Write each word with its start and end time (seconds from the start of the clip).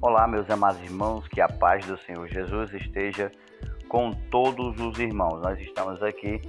Olá, 0.00 0.28
meus 0.28 0.48
amados 0.48 0.80
irmãos, 0.84 1.26
que 1.26 1.40
a 1.40 1.48
paz 1.48 1.84
do 1.84 1.98
Senhor 1.98 2.28
Jesus 2.28 2.72
esteja 2.72 3.32
com 3.88 4.12
todos 4.30 4.80
os 4.80 4.96
irmãos. 5.00 5.42
Nós 5.42 5.58
estamos 5.58 6.00
aqui 6.04 6.40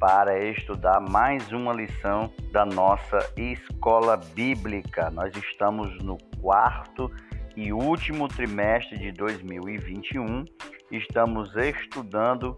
para 0.00 0.36
estudar 0.50 1.00
mais 1.08 1.52
uma 1.52 1.72
lição 1.72 2.28
da 2.50 2.66
nossa 2.66 3.18
escola 3.36 4.16
bíblica. 4.34 5.10
Nós 5.12 5.32
estamos 5.36 5.96
no 6.02 6.18
quarto 6.40 7.08
e 7.56 7.72
último 7.72 8.26
trimestre 8.26 8.98
de 8.98 9.12
2021. 9.12 10.44
Estamos 10.90 11.54
estudando 11.54 12.56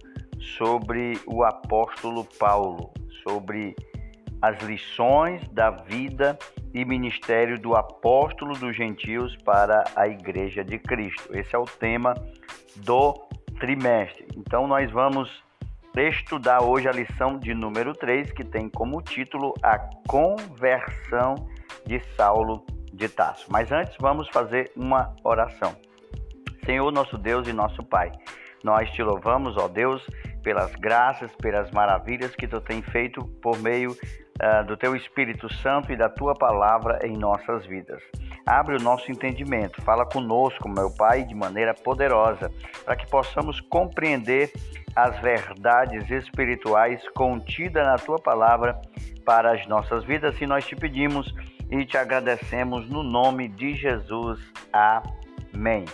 sobre 0.57 1.21
o 1.27 1.45
apóstolo 1.45 2.25
Paulo, 2.39 2.91
sobre 3.23 3.77
as 4.41 4.59
lições 4.63 5.47
da 5.49 5.71
vida 5.71 6.39
e 6.73 6.85
ministério 6.85 7.59
do 7.59 7.75
apóstolo 7.75 8.55
dos 8.55 8.77
gentios 8.77 9.37
para 9.45 9.85
a 9.97 10.09
igreja 10.09 10.65
de 10.65 10.79
Cristo. 10.79 11.37
Esse 11.37 11.55
é 11.55 11.59
o 11.59 11.65
tema 11.65 12.15
do 12.77 13.15
trimestre. 13.59 14.27
Então 14.37 14.67
nós 14.67 14.91
vamos 14.91 15.31
estudar 15.97 16.63
hoje 16.63 16.89
a 16.89 16.93
lição 16.93 17.39
de 17.39 17.53
número 17.53 17.93
3, 17.93 18.33
que 18.33 18.45
tem 18.45 18.69
como 18.69 19.03
título 19.03 19.53
a 19.63 19.79
conversão 20.07 21.35
de 21.85 22.01
Saulo 22.17 22.65
de 22.93 23.09
Tarso. 23.09 23.47
Mas 23.51 23.73
antes 23.73 23.95
vamos 24.01 24.29
fazer 24.29 24.71
uma 24.77 25.15
oração. 25.25 25.75
Senhor 26.65 26.91
nosso 26.93 27.19
Deus 27.19 27.49
e 27.49 27.53
nosso 27.53 27.83
Pai, 27.83 28.13
nós 28.63 28.91
te 28.91 29.03
louvamos, 29.03 29.57
ó 29.57 29.67
Deus, 29.67 30.07
pelas 30.43 30.75
graças, 30.77 31.35
pelas 31.37 31.71
maravilhas 31.71 32.35
que 32.37 32.47
tu 32.47 32.61
tem 32.61 32.83
feito 32.83 33.25
por 33.43 33.59
meio 33.59 33.97
uh, 34.41 34.65
do 34.65 34.77
teu 34.77 34.97
Espírito 34.97 35.53
Santo 35.55 35.93
e 35.93 35.97
da 35.97 36.09
tua 36.09 36.35
palavra 36.35 36.99
em 37.05 37.17
nossas 37.17 37.67
vidas. 37.67 38.03
Abre 38.47 38.77
o 38.77 38.83
nosso 38.83 39.11
entendimento, 39.13 39.81
fala 39.83 40.05
conosco, 40.07 40.69
meu 40.69 40.91
Pai, 40.91 41.25
de 41.25 41.35
maneira 41.35 41.75
poderosa, 41.75 42.51
para 42.85 42.97
que 42.97 43.09
possamos 43.09 43.61
compreender 43.61 44.51
as 44.97 45.19
verdades 45.21 46.11
espirituais 46.11 47.01
contidas 47.11 47.87
na 47.87 47.97
tua 47.97 48.19
palavra 48.19 48.81
para 49.25 49.53
as 49.53 49.67
nossas 49.67 50.05
vidas. 50.05 50.41
E 50.41 50.47
nós 50.47 50.67
te 50.67 50.75
pedimos 50.75 51.33
e 51.71 51.85
te 51.85 51.97
agradecemos 51.97 52.89
no 52.89 53.03
nome 53.03 53.49
de 53.49 53.75
Jesus. 53.75 54.41
Amém. 54.73 55.85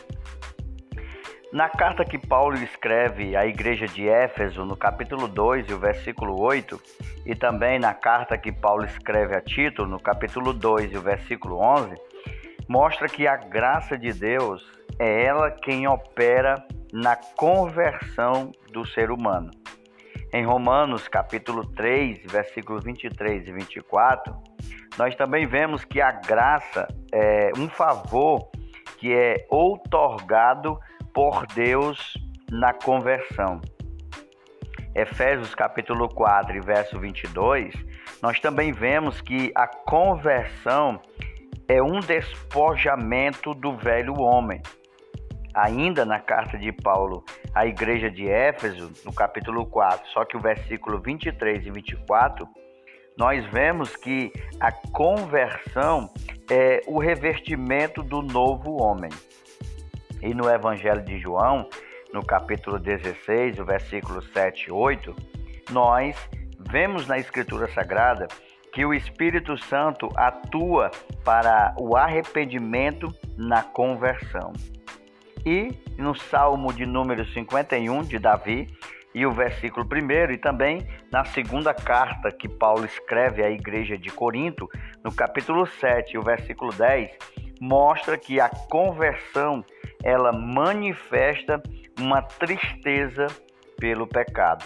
Na 1.53 1.69
carta 1.69 2.05
que 2.05 2.19
Paulo 2.19 2.57
escreve 2.57 3.37
à 3.37 3.47
igreja 3.47 3.87
de 3.87 4.09
Éfeso, 4.09 4.65
no 4.65 4.77
capítulo 4.77 5.29
2 5.29 5.71
e 5.71 5.73
o 5.73 5.79
versículo 5.79 6.41
8, 6.41 6.81
e 7.25 7.37
também 7.37 7.79
na 7.79 7.95
carta 7.95 8.37
que 8.37 8.51
Paulo 8.51 8.85
escreve 8.85 9.37
a 9.37 9.41
Tito, 9.41 9.87
no 9.87 10.01
capítulo 10.01 10.53
2 10.53 10.93
e 10.93 10.97
o 10.97 11.01
versículo 11.01 11.59
11, 11.61 11.95
mostra 12.69 13.09
que 13.09 13.29
a 13.29 13.37
graça 13.37 13.97
de 13.97 14.13
Deus 14.13 14.69
é 14.99 15.25
ela 15.25 15.51
quem 15.51 15.87
opera 15.87 16.57
na 16.93 17.15
conversão 17.15 18.51
do 18.73 18.85
ser 18.85 19.13
humano. 19.13 19.53
Em 20.35 20.45
Romanos, 20.45 21.07
capítulo 21.07 21.65
3, 21.65 22.25
versículos 22.27 22.83
23 22.83 23.47
e 23.47 23.53
24, 23.53 24.35
nós 24.99 25.15
também 25.15 25.47
vemos 25.47 25.85
que 25.85 26.01
a 26.01 26.11
graça 26.11 26.89
é 27.13 27.53
um 27.57 27.69
favor 27.69 28.51
que 28.99 29.15
é 29.15 29.47
outorgado 29.49 30.79
por 31.17 31.47
Deus 31.47 32.13
na 32.51 32.75
conversão. 32.75 33.63
Efésios 34.95 35.55
capítulo 35.55 36.11
4, 36.11 36.63
verso 36.63 37.01
22, 37.01 37.73
nós 38.21 38.39
também 38.39 38.71
vemos 38.71 39.23
que 39.23 39.51
a 39.55 39.67
conversão 39.67 41.01
é 41.67 41.83
um 41.83 42.01
despojamento 42.01 43.55
do 43.55 43.75
velho 43.79 44.21
homem. 44.21 44.61
Ainda 45.55 46.05
na 46.05 46.21
carta 46.21 46.59
de 46.59 46.71
Paulo 46.71 47.25
à 47.55 47.65
igreja 47.65 48.11
de 48.11 48.29
Éfeso, 48.29 48.93
no 49.03 49.13
capítulo 49.15 49.65
4, 49.65 50.11
só 50.11 50.23
que 50.23 50.37
o 50.37 50.41
versículo 50.41 51.01
23 51.01 51.65
e 51.65 51.71
24, 51.71 52.47
nós 53.17 53.43
vemos 53.47 53.97
que 53.97 54.31
a 54.61 54.71
conversão 54.71 56.11
é 56.51 56.83
o 56.87 56.99
revestimento 56.99 58.03
do 58.03 58.21
novo 58.21 58.83
homem. 58.83 59.11
E 60.27 60.35
no 60.35 60.51
Evangelho 60.51 61.05
de 61.05 61.21
João, 61.21 61.69
no 62.13 62.21
capítulo 62.21 62.81
16, 62.81 63.61
o 63.61 63.65
versículo 63.65 64.21
7 64.21 64.65
e 64.65 64.73
8, 64.73 65.15
nós 65.71 66.17
vemos 66.69 67.07
na 67.07 67.17
Escritura 67.17 67.73
Sagrada 67.73 68.27
que 68.73 68.85
o 68.85 68.93
Espírito 68.93 69.57
Santo 69.57 70.09
atua 70.17 70.91
para 71.25 71.73
o 71.79 71.97
arrependimento 71.97 73.15
na 73.39 73.63
conversão. 73.63 74.53
E 75.47 75.71
no 75.97 76.13
Salmo 76.13 76.73
de 76.73 76.85
número 76.85 77.25
51 77.25 78.03
de 78.03 78.19
Davi, 78.19 78.67
e 79.15 79.25
o 79.25 79.31
versículo 79.31 79.87
1, 79.87 80.33
e 80.33 80.39
também 80.39 80.85
na 81.09 81.25
segunda 81.25 81.73
carta 81.73 82.33
que 82.33 82.49
Paulo 82.49 82.85
escreve 82.85 83.45
à 83.45 83.51
igreja 83.51 83.97
de 83.97 84.11
Corinto, 84.11 84.69
no 85.05 85.15
capítulo 85.15 85.69
7, 85.69 86.19
o 86.19 86.23
versículo 86.23 86.73
10, 86.73 87.17
mostra 87.61 88.19
que 88.19 88.41
a 88.41 88.49
conversão 88.49 89.65
ela 90.03 90.33
manifesta 90.33 91.63
uma 91.99 92.23
tristeza 92.23 93.27
pelo 93.79 94.07
pecado. 94.07 94.65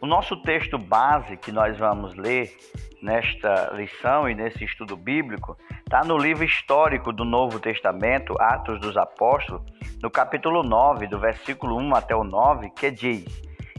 O 0.00 0.06
nosso 0.06 0.36
texto 0.42 0.78
base 0.78 1.36
que 1.36 1.50
nós 1.50 1.76
vamos 1.78 2.14
ler 2.14 2.54
nesta 3.02 3.72
lição 3.74 4.28
e 4.28 4.34
nesse 4.34 4.64
estudo 4.64 4.96
bíblico 4.96 5.56
está 5.78 6.04
no 6.04 6.18
livro 6.18 6.44
histórico 6.44 7.12
do 7.12 7.24
Novo 7.24 7.58
Testamento, 7.58 8.34
Atos 8.40 8.80
dos 8.80 8.96
Apóstolos, 8.96 9.62
no 10.02 10.10
capítulo 10.10 10.62
9, 10.62 11.06
do 11.06 11.18
versículo 11.18 11.76
1 11.78 11.94
até 11.94 12.14
o 12.14 12.24
9, 12.24 12.70
que 12.70 12.90
diz: 12.90 13.24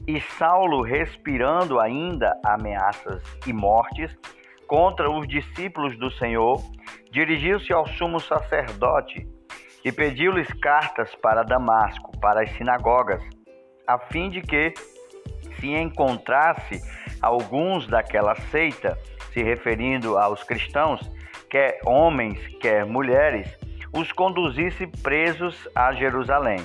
E 0.08 0.20
Saulo, 0.20 0.82
respirando 0.82 1.80
ainda 1.80 2.34
ameaças 2.44 3.22
e 3.46 3.54
mortes 3.54 4.16
contra 4.68 5.10
os 5.10 5.28
discípulos 5.28 5.98
do 5.98 6.10
Senhor, 6.12 6.62
dirigiu-se 7.12 7.72
ao 7.72 7.88
sumo 7.88 8.20
sacerdote 8.20 9.28
e 9.88 9.92
pediu-lhes 9.94 10.52
cartas 10.60 11.16
para 11.16 11.44
Damasco, 11.44 12.12
para 12.20 12.44
as 12.44 12.52
sinagogas, 12.58 13.24
a 13.88 13.98
fim 13.98 14.30
de 14.30 14.42
que, 14.42 14.74
se 15.62 15.74
encontrasse 15.74 16.82
alguns 17.22 17.88
daquela 17.88 18.36
seita, 18.52 19.00
se 19.32 19.42
referindo 19.42 20.18
aos 20.18 20.44
cristãos, 20.44 21.00
quer 21.50 21.80
homens, 21.86 22.38
quer 22.60 22.86
mulheres, 22.86 23.48
os 23.94 24.12
conduzisse 24.12 24.86
presos 25.02 25.70
a 25.74 25.94
Jerusalém. 25.94 26.60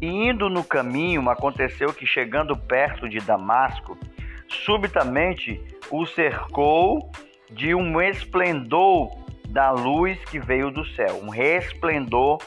E 0.00 0.06
indo 0.06 0.48
no 0.48 0.62
caminho, 0.62 1.28
aconteceu 1.28 1.92
que, 1.92 2.06
chegando 2.06 2.56
perto 2.56 3.08
de 3.08 3.18
Damasco, 3.18 3.98
subitamente 4.46 5.60
o 5.90 6.06
cercou 6.06 7.10
de 7.50 7.74
um 7.74 8.00
esplendor 8.00 9.23
da 9.54 9.70
luz 9.70 10.18
que 10.24 10.40
veio 10.40 10.68
do 10.68 10.84
céu, 10.84 11.20
um 11.22 11.28
resplendor 11.28 12.38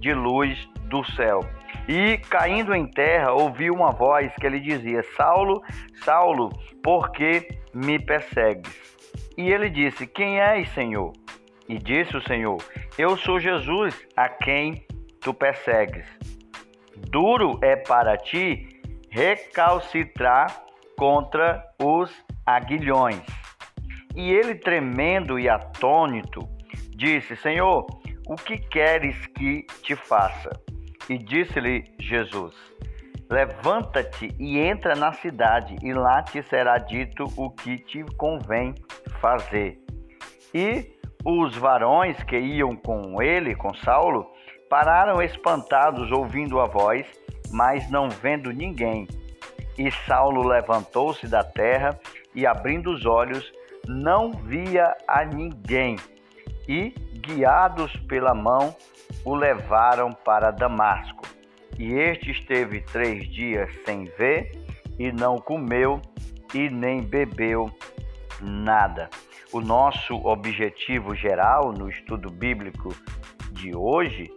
de 0.00 0.12
luz 0.12 0.68
do 0.90 1.04
céu. 1.12 1.40
E 1.86 2.18
caindo 2.18 2.74
em 2.74 2.84
terra, 2.84 3.32
ouviu 3.32 3.72
uma 3.72 3.92
voz 3.92 4.34
que 4.34 4.48
lhe 4.48 4.58
dizia: 4.58 5.04
Saulo, 5.16 5.62
Saulo, 6.04 6.50
por 6.82 7.12
que 7.12 7.48
me 7.72 7.96
persegues? 8.00 8.76
E 9.36 9.52
ele 9.52 9.70
disse: 9.70 10.04
Quem 10.04 10.40
és, 10.40 10.68
Senhor? 10.70 11.12
E 11.68 11.78
disse 11.78 12.16
o 12.16 12.22
Senhor: 12.22 12.58
Eu 12.98 13.16
sou 13.16 13.38
Jesus, 13.38 13.94
a 14.16 14.28
quem 14.28 14.84
tu 15.20 15.32
persegues. 15.32 16.06
Duro 17.08 17.60
é 17.62 17.76
para 17.76 18.16
ti 18.16 18.82
recalcitrar 19.10 20.64
contra 20.96 21.64
os 21.80 22.10
aguilhões. 22.44 23.22
E 24.18 24.32
ele, 24.32 24.56
tremendo 24.56 25.38
e 25.38 25.48
atônito, 25.48 26.57
disse: 26.98 27.36
Senhor, 27.36 27.86
o 28.26 28.34
que 28.34 28.58
queres 28.58 29.16
que 29.28 29.62
te 29.82 29.94
faça? 29.94 30.50
E 31.08 31.16
disse-lhe 31.16 31.84
Jesus: 31.98 32.54
Levanta-te 33.30 34.34
e 34.38 34.58
entra 34.58 34.94
na 34.96 35.12
cidade, 35.12 35.76
e 35.82 35.92
lá 35.92 36.22
te 36.22 36.42
será 36.42 36.76
dito 36.76 37.24
o 37.36 37.50
que 37.50 37.78
te 37.78 38.04
convém 38.16 38.74
fazer. 39.20 39.78
E 40.52 40.98
os 41.24 41.56
varões 41.56 42.20
que 42.24 42.38
iam 42.38 42.74
com 42.74 43.22
ele, 43.22 43.54
com 43.54 43.72
Saulo, 43.74 44.26
pararam 44.68 45.22
espantados 45.22 46.10
ouvindo 46.10 46.60
a 46.60 46.66
voz, 46.66 47.06
mas 47.52 47.88
não 47.90 48.10
vendo 48.10 48.50
ninguém. 48.50 49.06
E 49.78 49.90
Saulo 50.06 50.46
levantou-se 50.46 51.28
da 51.28 51.44
terra 51.44 51.98
e, 52.34 52.44
abrindo 52.44 52.90
os 52.90 53.06
olhos, 53.06 53.52
não 53.86 54.32
via 54.32 54.94
a 55.06 55.24
ninguém, 55.24 55.96
e, 56.68 56.90
guiados 57.20 57.96
pela 58.06 58.34
mão, 58.34 58.76
o 59.24 59.34
levaram 59.34 60.12
para 60.12 60.50
Damasco. 60.50 61.26
E 61.78 61.94
este 61.94 62.30
esteve 62.30 62.82
três 62.82 63.26
dias 63.28 63.70
sem 63.84 64.04
ver, 64.18 64.52
e 64.98 65.10
não 65.12 65.38
comeu 65.38 66.02
e 66.52 66.68
nem 66.68 67.02
bebeu 67.02 67.70
nada. 68.40 69.08
O 69.52 69.60
nosso 69.60 70.14
objetivo 70.26 71.14
geral 71.14 71.72
no 71.72 71.88
estudo 71.88 72.30
bíblico 72.30 72.94
de 73.52 73.74
hoje 73.74 74.30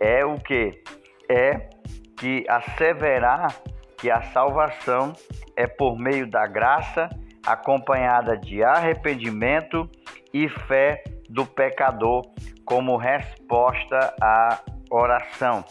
é 0.00 0.24
o 0.24 0.36
que? 0.36 0.82
É 1.28 1.68
que 2.16 2.44
asseverar 2.48 3.54
que 3.98 4.10
a 4.10 4.22
salvação 4.22 5.12
é 5.56 5.66
por 5.66 5.98
meio 5.98 6.30
da 6.30 6.46
graça, 6.46 7.08
acompanhada 7.46 8.36
de 8.36 8.62
arrependimento 8.62 9.88
e 10.32 10.48
fé 10.48 11.02
do 11.28 11.46
pecador 11.46 12.22
como 12.64 12.96
resposta 12.96 14.14
à 14.20 14.60
oração. 14.90 15.64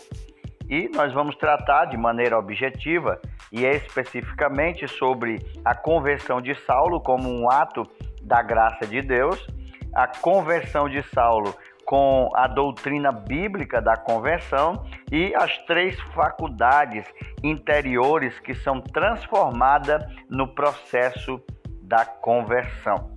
E 0.70 0.90
nós 0.90 1.14
vamos 1.14 1.36
tratar 1.36 1.86
de 1.86 1.98
maneira 1.98 2.38
objetiva 2.38 3.20
e 3.52 3.66
especificamente 3.66 4.88
sobre 4.88 5.46
a 5.64 5.76
conversão 5.76 6.42
de 6.42 6.56
Saulo 6.56 7.00
como 7.02 7.30
um 7.30 7.50
ato 7.50 7.84
da 8.22 8.42
graça 8.42 8.88
de 8.88 9.02
Deus, 9.02 9.46
a 9.94 10.08
conversão 10.08 10.90
de 10.90 11.04
Saulo 11.04 11.54
com 11.86 12.30
a 12.34 12.48
doutrina 12.48 13.12
bíblica 13.12 13.82
da 13.82 13.98
conversão 13.98 14.86
e 15.12 15.36
as 15.36 15.58
três 15.66 16.00
faculdades 16.16 17.06
interiores 17.44 18.40
que 18.40 18.56
são 18.56 18.80
transformadas 18.82 20.04
no 20.30 20.48
processo 20.48 21.40
da 21.82 22.06
conversão. 22.06 23.13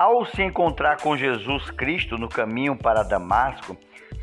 Ao 0.00 0.24
se 0.24 0.42
encontrar 0.42 0.96
com 0.96 1.14
Jesus 1.14 1.70
Cristo 1.72 2.16
no 2.16 2.26
caminho 2.26 2.74
para 2.74 3.02
Damasco, 3.02 3.76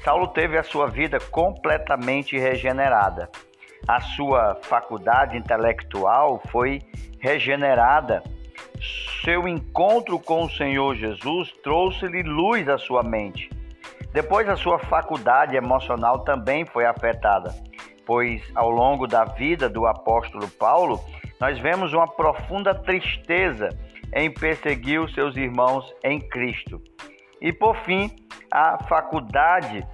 Saulo 0.03 0.29
teve 0.29 0.57
a 0.57 0.63
sua 0.63 0.87
vida 0.87 1.19
completamente 1.19 2.35
regenerada. 2.35 3.29
A 3.87 4.01
sua 4.01 4.57
faculdade 4.63 5.37
intelectual 5.37 6.41
foi 6.47 6.81
regenerada 7.19 8.23
seu 9.21 9.47
encontro 9.47 10.17
com 10.17 10.45
o 10.45 10.49
Senhor 10.49 10.95
Jesus 10.95 11.53
trouxe-lhe 11.61 12.23
luz 12.23 12.67
à 12.67 12.79
sua 12.79 13.03
mente. 13.03 13.47
Depois, 14.11 14.49
a 14.49 14.55
sua 14.55 14.79
faculdade 14.79 15.55
emocional 15.55 16.23
também 16.23 16.65
foi 16.65 16.87
afetada, 16.87 17.53
pois 18.03 18.41
ao 18.55 18.71
longo 18.71 19.05
da 19.05 19.25
vida 19.25 19.69
do 19.69 19.85
apóstolo 19.85 20.47
Paulo, 20.47 20.99
nós 21.39 21.59
vemos 21.59 21.93
uma 21.93 22.07
profunda 22.07 22.73
tristeza 22.73 23.69
em 24.13 24.31
perseguir 24.31 24.99
os 24.99 25.13
seus 25.13 25.35
irmãos 25.35 25.93
em 26.03 26.19
Cristo. 26.19 26.81
E 27.41 27.51
por 27.53 27.75
fim, 27.83 28.09
a 28.51 28.83
faculdade 28.85 29.85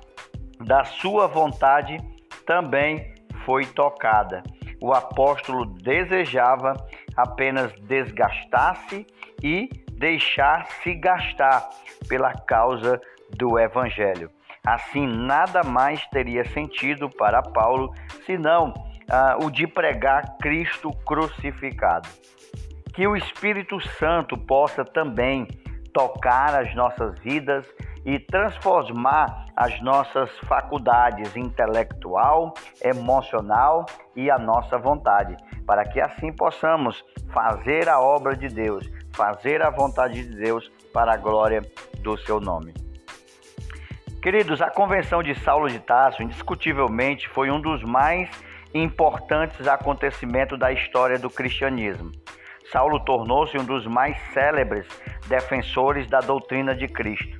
da 0.59 0.83
sua 0.85 1.27
vontade 1.27 1.97
também 2.45 3.13
foi 3.45 3.65
tocada. 3.65 4.43
O 4.81 4.93
apóstolo 4.93 5.65
desejava 5.65 6.75
apenas 7.15 7.71
desgastar-se 7.81 9.05
e 9.41 9.69
deixar-se 9.93 10.93
gastar 10.95 11.69
pela 12.07 12.33
causa 12.33 12.99
do 13.37 13.59
Evangelho. 13.59 14.29
Assim, 14.65 15.05
nada 15.05 15.63
mais 15.63 16.05
teria 16.07 16.45
sentido 16.45 17.09
para 17.09 17.41
Paulo 17.41 17.93
senão 18.25 18.73
ah, 19.09 19.37
o 19.41 19.49
de 19.49 19.67
pregar 19.67 20.37
Cristo 20.37 20.91
crucificado. 21.05 22.07
Que 22.93 23.07
o 23.07 23.15
Espírito 23.15 23.79
Santo 23.97 24.37
possa 24.37 24.85
também 24.85 25.47
tocar 25.93 26.55
as 26.55 26.73
nossas 26.75 27.17
vidas 27.19 27.65
e 28.05 28.19
transformar 28.19 29.45
as 29.55 29.81
nossas 29.81 30.29
faculdades 30.47 31.35
intelectual, 31.35 32.53
emocional 32.83 33.85
e 34.15 34.29
a 34.29 34.37
nossa 34.37 34.77
vontade, 34.77 35.37
para 35.65 35.85
que 35.85 36.01
assim 36.01 36.31
possamos 36.33 37.03
fazer 37.31 37.87
a 37.87 37.99
obra 37.99 38.35
de 38.35 38.47
Deus, 38.47 38.89
fazer 39.13 39.61
a 39.61 39.69
vontade 39.69 40.23
de 40.23 40.35
Deus 40.35 40.69
para 40.93 41.13
a 41.13 41.17
glória 41.17 41.61
do 41.99 42.17
seu 42.17 42.39
nome. 42.39 42.73
Queridos, 44.21 44.61
a 44.61 44.69
convenção 44.69 45.21
de 45.21 45.35
Saulo 45.35 45.69
de 45.69 45.79
Tarso 45.79 46.23
indiscutivelmente 46.23 47.27
foi 47.29 47.51
um 47.51 47.59
dos 47.59 47.83
mais 47.83 48.29
importantes 48.73 49.67
acontecimentos 49.67 50.57
da 50.57 50.71
história 50.71 51.19
do 51.19 51.29
cristianismo. 51.29 52.11
Saulo 52.71 52.99
tornou-se 52.99 53.57
um 53.57 53.65
dos 53.65 53.85
mais 53.85 54.17
célebres 54.33 54.87
defensores 55.27 56.07
da 56.07 56.19
doutrina 56.19 56.75
de 56.75 56.87
Cristo. 56.87 57.37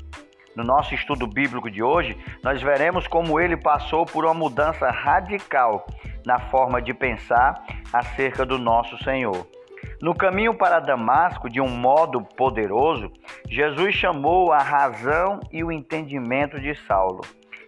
No 0.56 0.64
nosso 0.64 0.94
estudo 0.94 1.26
bíblico 1.26 1.70
de 1.70 1.82
hoje, 1.82 2.16
nós 2.44 2.62
veremos 2.62 3.08
como 3.08 3.40
ele 3.40 3.58
passou 3.58 4.06
por 4.06 4.26
uma 4.26 4.34
mudança 4.34 4.90
radical 4.92 5.86
na 6.26 6.40
forma 6.40 6.82
de 6.82 6.94
pensar 6.94 7.64
acerca 7.92 8.46
do 8.46 8.60
nosso 8.60 9.02
Senhor. 9.04 9.48
No 10.02 10.14
caminho 10.14 10.54
para 10.54 10.80
Damasco, 10.80 11.50
de 11.50 11.60
um 11.60 11.70
modo 11.70 12.22
poderoso, 12.22 13.12
Jesus 13.50 13.96
chamou 13.96 14.52
a 14.52 14.60
razão 14.60 15.40
e 15.52 15.64
o 15.64 15.72
entendimento 15.72 16.60
de 16.60 16.76
Saulo. 16.86 17.22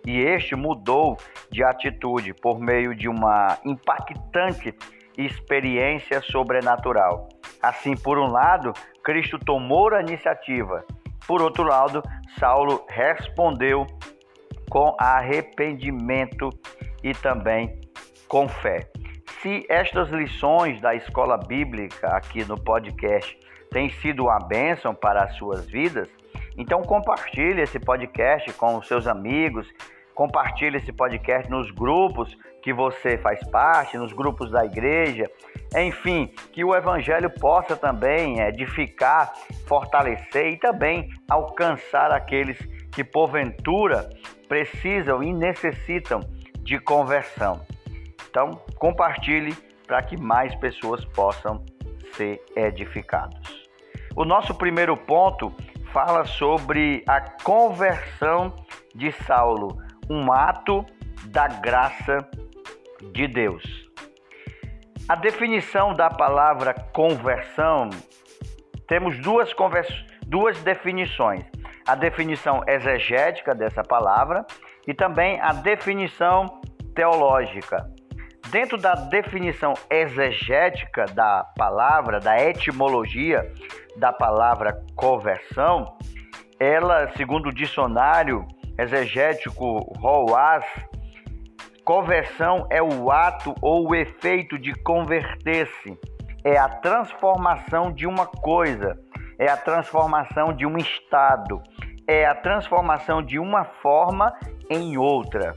E 0.05 0.19
este 0.19 0.55
mudou 0.55 1.17
de 1.49 1.63
atitude 1.63 2.33
por 2.33 2.59
meio 2.59 2.93
de 2.93 3.09
uma 3.09 3.57
impactante 3.65 4.75
experiência 5.17 6.21
sobrenatural. 6.21 7.29
Assim, 7.61 7.95
por 7.95 8.17
um 8.17 8.27
lado, 8.27 8.73
Cristo 9.03 9.39
tomou 9.39 9.93
a 9.93 10.01
iniciativa. 10.01 10.85
Por 11.27 11.41
outro 11.41 11.63
lado, 11.63 12.03
Saulo 12.39 12.85
respondeu 12.89 13.87
com 14.69 14.95
arrependimento 14.99 16.49
e 17.03 17.13
também 17.13 17.79
com 18.27 18.47
fé. 18.47 18.89
Se 19.41 19.65
estas 19.69 20.09
lições 20.09 20.81
da 20.81 20.95
escola 20.95 21.37
bíblica 21.37 22.07
aqui 22.09 22.43
no 22.45 22.59
podcast 22.59 23.37
têm 23.71 23.89
sido 23.89 24.23
uma 24.23 24.39
bênção 24.39 24.93
para 24.93 25.23
as 25.23 25.35
suas 25.35 25.65
vidas, 25.67 26.09
então 26.57 26.81
compartilhe 26.81 27.61
esse 27.61 27.79
podcast 27.79 28.51
com 28.53 28.77
os 28.77 28.87
seus 28.87 29.07
amigos, 29.07 29.67
compartilhe 30.13 30.77
esse 30.77 30.91
podcast 30.91 31.49
nos 31.49 31.69
grupos 31.71 32.35
que 32.65 32.73
você 32.73 33.15
faz 33.19 33.47
parte, 33.51 33.95
nos 33.95 34.11
grupos 34.11 34.49
da 34.49 34.65
igreja, 34.65 35.29
enfim, 35.77 36.33
que 36.51 36.63
o 36.63 36.75
evangelho 36.75 37.29
possa 37.29 37.75
também 37.75 38.39
edificar, 38.39 39.33
fortalecer 39.67 40.47
e 40.47 40.57
também 40.57 41.07
alcançar 41.29 42.11
aqueles 42.11 42.57
que 42.91 43.03
porventura 43.03 44.09
precisam 44.49 45.21
e 45.21 45.31
necessitam 45.31 46.21
de 46.63 46.79
conversão. 46.79 47.61
Então, 48.27 48.59
compartilhe 48.79 49.55
para 49.85 50.01
que 50.01 50.17
mais 50.17 50.55
pessoas 50.55 51.05
possam 51.05 51.63
ser 52.13 52.43
edificados. 52.55 53.69
O 54.15 54.25
nosso 54.25 54.55
primeiro 54.55 54.97
ponto 54.97 55.53
fala 55.93 56.25
sobre 56.25 57.03
a 57.07 57.21
conversão 57.43 58.55
de 58.95 59.11
Saulo, 59.11 59.77
um 60.09 60.33
ato 60.33 60.83
da 61.27 61.47
graça 61.47 62.27
de 63.11 63.27
Deus. 63.27 63.63
A 65.07 65.15
definição 65.15 65.93
da 65.93 66.09
palavra 66.09 66.73
conversão, 66.73 67.89
temos 68.87 69.19
duas, 69.19 69.53
convers... 69.53 69.87
duas 70.25 70.61
definições. 70.63 71.43
A 71.87 71.93
definição 71.93 72.63
exegética 72.67 73.53
dessa 73.53 73.83
palavra 73.83 74.45
e 74.87 74.93
também 74.93 75.39
a 75.39 75.53
definição 75.53 76.59
teológica. 76.95 77.87
Dentro 78.49 78.77
da 78.77 78.95
definição 78.95 79.73
exegética 79.89 81.05
da 81.05 81.43
palavra, 81.55 82.19
da 82.19 82.39
etimologia 82.41 83.51
da 83.97 84.11
palavra 84.11 84.83
conversão, 84.95 85.97
ela, 86.59 87.11
segundo 87.15 87.49
o 87.49 87.53
dicionário 87.53 88.45
exegético 88.77 89.79
Roas, 89.99 90.63
conversão 91.85 92.65
é 92.71 92.81
o 92.81 93.11
ato 93.11 93.53
ou 93.61 93.89
o 93.89 93.95
efeito 93.95 94.57
de 94.57 94.73
converter-se, 94.73 95.97
é 96.43 96.57
a 96.57 96.67
transformação 96.67 97.91
de 97.91 98.07
uma 98.07 98.25
coisa, 98.25 98.99
é 99.37 99.47
a 99.47 99.55
transformação 99.55 100.51
de 100.51 100.65
um 100.65 100.77
estado, 100.77 101.61
é 102.07 102.25
a 102.25 102.33
transformação 102.33 103.21
de 103.21 103.37
uma 103.37 103.63
forma 103.63 104.33
em 104.69 104.97
outra. 104.97 105.53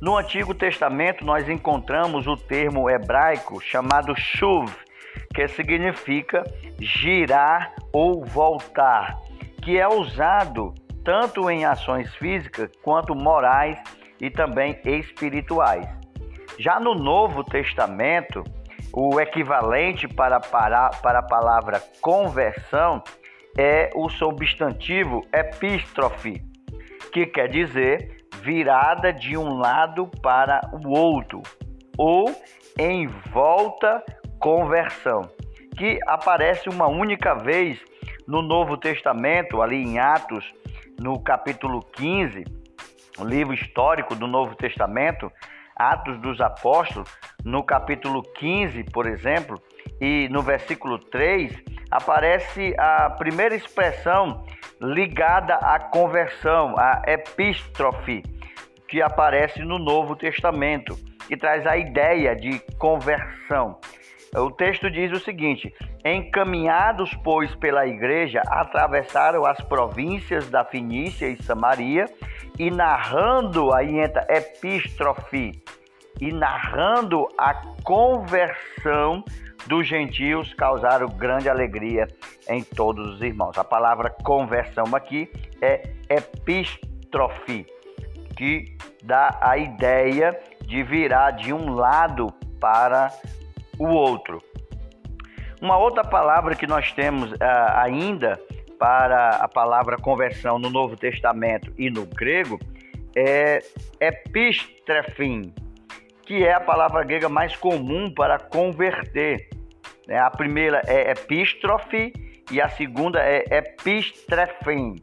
No 0.00 0.16
Antigo 0.16 0.54
Testamento, 0.54 1.22
nós 1.22 1.46
encontramos 1.50 2.26
o 2.26 2.34
termo 2.34 2.88
hebraico 2.88 3.60
chamado 3.60 4.14
shuv, 4.16 4.74
que 5.34 5.46
significa 5.48 6.42
girar 6.80 7.74
ou 7.92 8.24
voltar, 8.24 9.18
que 9.62 9.78
é 9.78 9.86
usado 9.86 10.72
tanto 11.04 11.50
em 11.50 11.66
ações 11.66 12.14
físicas 12.14 12.70
quanto 12.82 13.14
morais 13.14 13.78
e 14.20 14.30
também 14.30 14.78
espirituais. 14.84 15.88
Já 16.58 16.78
no 16.78 16.94
Novo 16.94 17.42
Testamento, 17.42 18.44
o 18.92 19.20
equivalente 19.20 20.06
para, 20.08 20.40
para, 20.40 20.90
para 20.90 21.20
a 21.20 21.26
palavra 21.26 21.82
conversão 22.00 23.02
é 23.56 23.90
o 23.94 24.08
substantivo 24.08 25.24
epístrofe, 25.32 26.42
que 27.12 27.26
quer 27.26 27.48
dizer 27.48 28.26
virada 28.42 29.12
de 29.12 29.36
um 29.36 29.58
lado 29.58 30.08
para 30.22 30.60
o 30.72 30.90
outro, 30.90 31.42
ou 31.96 32.34
em 32.78 33.06
volta 33.32 34.02
conversão, 34.38 35.22
que 35.76 35.98
aparece 36.06 36.68
uma 36.68 36.86
única 36.86 37.34
vez 37.34 37.78
no 38.26 38.42
Novo 38.42 38.76
Testamento, 38.76 39.60
ali 39.60 39.82
em 39.82 39.98
Atos 39.98 40.44
no 40.98 41.18
capítulo 41.20 41.82
15, 41.92 42.44
o 42.44 42.59
livro 43.24 43.54
histórico 43.54 44.14
do 44.14 44.26
Novo 44.26 44.54
Testamento, 44.54 45.30
Atos 45.76 46.18
dos 46.20 46.40
Apóstolos, 46.40 47.08
no 47.44 47.62
capítulo 47.62 48.22
15, 48.22 48.84
por 48.84 49.06
exemplo, 49.06 49.60
e 50.00 50.28
no 50.30 50.42
versículo 50.42 50.98
3, 50.98 51.52
aparece 51.90 52.74
a 52.78 53.10
primeira 53.10 53.54
expressão 53.54 54.44
ligada 54.80 55.54
à 55.54 55.78
conversão, 55.78 56.74
a 56.78 57.02
epístrofe, 57.06 58.22
que 58.88 59.00
aparece 59.00 59.62
no 59.62 59.78
Novo 59.78 60.16
Testamento, 60.16 60.96
que 61.26 61.36
traz 61.36 61.66
a 61.66 61.76
ideia 61.76 62.34
de 62.34 62.58
conversão. 62.78 63.78
O 64.34 64.50
texto 64.50 64.90
diz 64.90 65.10
o 65.12 65.18
seguinte: 65.18 65.74
Encaminhados, 66.04 67.12
pois, 67.24 67.54
pela 67.56 67.86
igreja, 67.86 68.42
atravessaram 68.46 69.44
as 69.44 69.60
províncias 69.60 70.48
da 70.48 70.64
Finícia 70.64 71.26
e 71.26 71.42
Samaria 71.42 72.06
e 72.60 72.70
narrando, 72.70 73.72
aí 73.72 74.00
entra 74.00 74.26
epístrofe, 74.28 75.64
e 76.20 76.30
narrando 76.30 77.26
a 77.38 77.54
conversão 77.82 79.24
dos 79.66 79.88
gentios, 79.88 80.52
causaram 80.52 81.08
grande 81.08 81.48
alegria 81.48 82.06
em 82.50 82.62
todos 82.62 83.14
os 83.14 83.22
irmãos. 83.22 83.56
A 83.56 83.64
palavra 83.64 84.10
conversão 84.10 84.84
aqui 84.94 85.32
é 85.62 85.88
epístrofe, 86.10 87.64
que 88.36 88.76
dá 89.02 89.38
a 89.40 89.56
ideia 89.56 90.38
de 90.60 90.82
virar 90.82 91.30
de 91.30 91.54
um 91.54 91.72
lado 91.72 92.26
para 92.60 93.10
o 93.78 93.86
outro. 93.86 94.38
Uma 95.62 95.78
outra 95.78 96.04
palavra 96.04 96.54
que 96.54 96.66
nós 96.66 96.92
temos 96.92 97.32
uh, 97.32 97.36
ainda 97.76 98.38
para 98.80 99.36
a 99.36 99.46
palavra 99.46 99.98
conversão 99.98 100.58
no 100.58 100.70
Novo 100.70 100.96
Testamento 100.96 101.70
e 101.76 101.90
no 101.90 102.06
grego 102.06 102.58
é 103.14 103.58
epistrefim, 104.00 105.52
que 106.24 106.46
é 106.46 106.54
a 106.54 106.60
palavra 106.60 107.04
grega 107.04 107.28
mais 107.28 107.54
comum 107.54 108.10
para 108.10 108.38
converter. 108.38 109.50
Né? 110.08 110.18
A 110.18 110.30
primeira 110.30 110.80
é 110.86 111.10
epístrofe 111.10 112.14
e 112.50 112.58
a 112.58 112.70
segunda 112.70 113.20
é 113.20 113.44
epistrefim. 113.50 114.96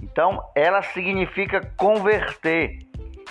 Então, 0.00 0.40
ela 0.54 0.80
significa 0.82 1.60
converter 1.76 2.78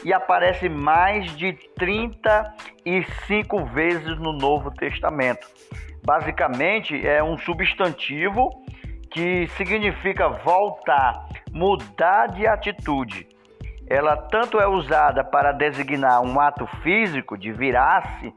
e 0.04 0.12
aparece 0.12 0.68
mais 0.68 1.34
de 1.38 1.54
35 1.78 3.66
vezes 3.68 4.20
no 4.20 4.34
Novo 4.34 4.70
Testamento. 4.72 5.48
Basicamente, 6.04 7.08
é 7.08 7.24
um 7.24 7.38
substantivo 7.38 8.50
que 9.12 9.48
significa 9.58 10.30
voltar, 10.30 11.28
mudar 11.52 12.28
de 12.28 12.48
atitude. 12.48 13.28
Ela 13.88 14.16
tanto 14.16 14.60
é 14.60 14.68
usada 14.68 15.24
para 15.24 15.52
designar 15.52 16.22
um 16.22 16.40
ato 16.40 16.66
físico 16.82 17.38
de 17.38 17.52
virar-se 17.52 18.34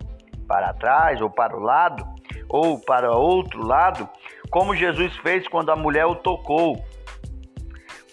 para 0.48 0.74
trás 0.74 1.20
ou 1.20 1.30
para 1.30 1.56
o 1.56 1.60
lado, 1.60 2.04
ou 2.48 2.78
para 2.78 3.12
outro 3.12 3.64
lado, 3.64 4.08
como 4.50 4.74
Jesus 4.74 5.16
fez 5.18 5.46
quando 5.46 5.70
a 5.70 5.76
mulher 5.76 6.06
o 6.06 6.16
tocou. 6.16 6.84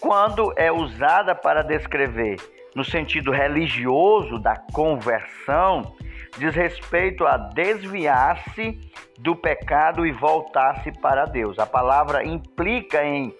Quando 0.00 0.52
é 0.56 0.70
usada 0.70 1.34
para 1.34 1.62
descrever 1.62 2.36
no 2.74 2.84
sentido 2.84 3.30
religioso 3.30 4.38
da 4.38 4.56
conversão, 4.72 5.94
diz 6.38 6.54
respeito 6.54 7.26
a 7.26 7.36
desviar-se 7.36 8.80
do 9.18 9.36
pecado 9.36 10.06
e 10.06 10.12
voltar-se 10.12 10.90
para 11.00 11.24
Deus. 11.26 11.58
A 11.58 11.66
palavra 11.66 12.24
implica 12.24 13.04
em 13.04 13.34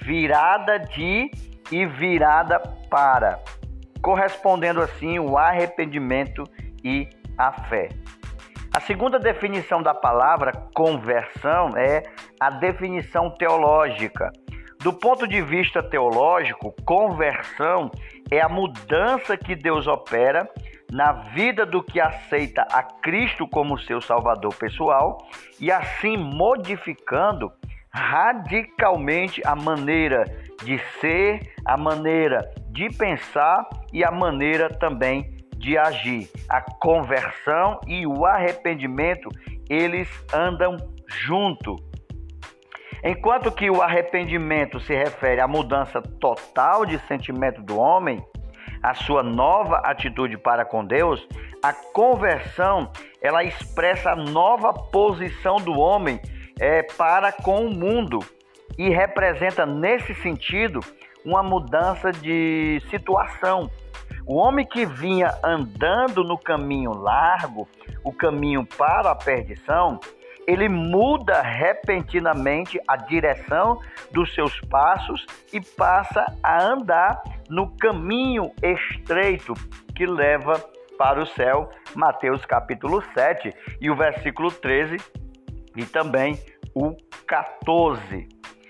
virada 0.00 0.78
de 0.78 1.30
e 1.70 1.86
virada 1.86 2.60
para, 2.90 3.42
correspondendo 4.02 4.80
assim 4.80 5.18
o 5.18 5.38
arrependimento 5.38 6.44
e 6.84 7.08
a 7.38 7.52
fé. 7.52 7.88
A 8.72 8.80
segunda 8.80 9.18
definição 9.18 9.82
da 9.82 9.94
palavra 9.94 10.52
conversão 10.74 11.70
é 11.76 12.02
a 12.38 12.50
definição 12.50 13.30
teológica. 13.30 14.32
Do 14.80 14.92
ponto 14.92 15.26
de 15.26 15.40
vista 15.40 15.82
teológico, 15.82 16.74
conversão 16.84 17.90
é 18.30 18.40
a 18.40 18.48
mudança 18.48 19.36
que 19.36 19.54
Deus 19.54 19.86
opera 19.86 20.50
na 20.90 21.12
vida 21.34 21.66
do 21.66 21.82
que 21.82 22.00
aceita 22.00 22.62
a 22.70 22.82
Cristo 22.82 23.48
como 23.48 23.78
seu 23.78 24.00
Salvador 24.00 24.54
pessoal 24.54 25.18
e 25.60 25.70
assim 25.70 26.16
modificando 26.16 27.50
radicalmente 27.90 29.40
a 29.46 29.54
maneira 29.54 30.24
de 30.64 30.78
ser, 31.00 31.40
a 31.64 31.76
maneira 31.76 32.50
de 32.70 32.88
pensar 32.90 33.68
e 33.92 34.04
a 34.04 34.10
maneira 34.10 34.68
também 34.68 35.34
de 35.56 35.78
agir. 35.78 36.28
A 36.48 36.60
conversão 36.60 37.78
e 37.86 38.06
o 38.06 38.26
arrependimento, 38.26 39.28
eles 39.70 40.08
andam 40.32 40.76
junto. 41.06 41.76
Enquanto 43.02 43.52
que 43.52 43.70
o 43.70 43.82
arrependimento 43.82 44.80
se 44.80 44.94
refere 44.94 45.40
à 45.40 45.46
mudança 45.46 46.02
total 46.02 46.84
de 46.84 46.98
sentimento 47.06 47.62
do 47.62 47.78
homem, 47.78 48.24
a 48.84 48.92
sua 48.92 49.22
nova 49.22 49.78
atitude 49.78 50.36
para 50.36 50.62
com 50.62 50.84
Deus, 50.84 51.26
a 51.62 51.72
conversão 51.72 52.90
ela 53.18 53.42
expressa 53.42 54.10
a 54.10 54.16
nova 54.16 54.74
posição 54.74 55.56
do 55.56 55.72
homem 55.72 56.20
é, 56.60 56.82
para 56.82 57.32
com 57.32 57.64
o 57.64 57.70
mundo 57.70 58.18
e 58.76 58.90
representa 58.90 59.64
nesse 59.64 60.14
sentido 60.16 60.80
uma 61.24 61.42
mudança 61.42 62.12
de 62.12 62.82
situação. 62.90 63.70
O 64.26 64.36
homem 64.36 64.66
que 64.66 64.84
vinha 64.84 65.34
andando 65.42 66.22
no 66.22 66.36
caminho 66.36 66.92
largo, 66.92 67.66
o 68.04 68.12
caminho 68.12 68.66
para 68.66 69.12
a 69.12 69.14
perdição, 69.14 69.98
ele 70.46 70.68
muda 70.68 71.40
repentinamente 71.40 72.80
a 72.86 72.96
direção 72.96 73.80
dos 74.10 74.34
seus 74.34 74.60
passos 74.62 75.24
e 75.52 75.60
passa 75.60 76.24
a 76.42 76.62
andar 76.62 77.22
no 77.48 77.74
caminho 77.76 78.50
estreito 78.62 79.54
que 79.94 80.06
leva 80.06 80.62
para 80.98 81.22
o 81.22 81.26
céu, 81.26 81.70
Mateus 81.94 82.44
capítulo 82.44 83.02
7 83.14 83.52
e 83.80 83.90
o 83.90 83.96
versículo 83.96 84.50
13 84.50 84.96
e 85.76 85.84
também 85.84 86.38
o 86.74 86.96
14. 87.26 88.28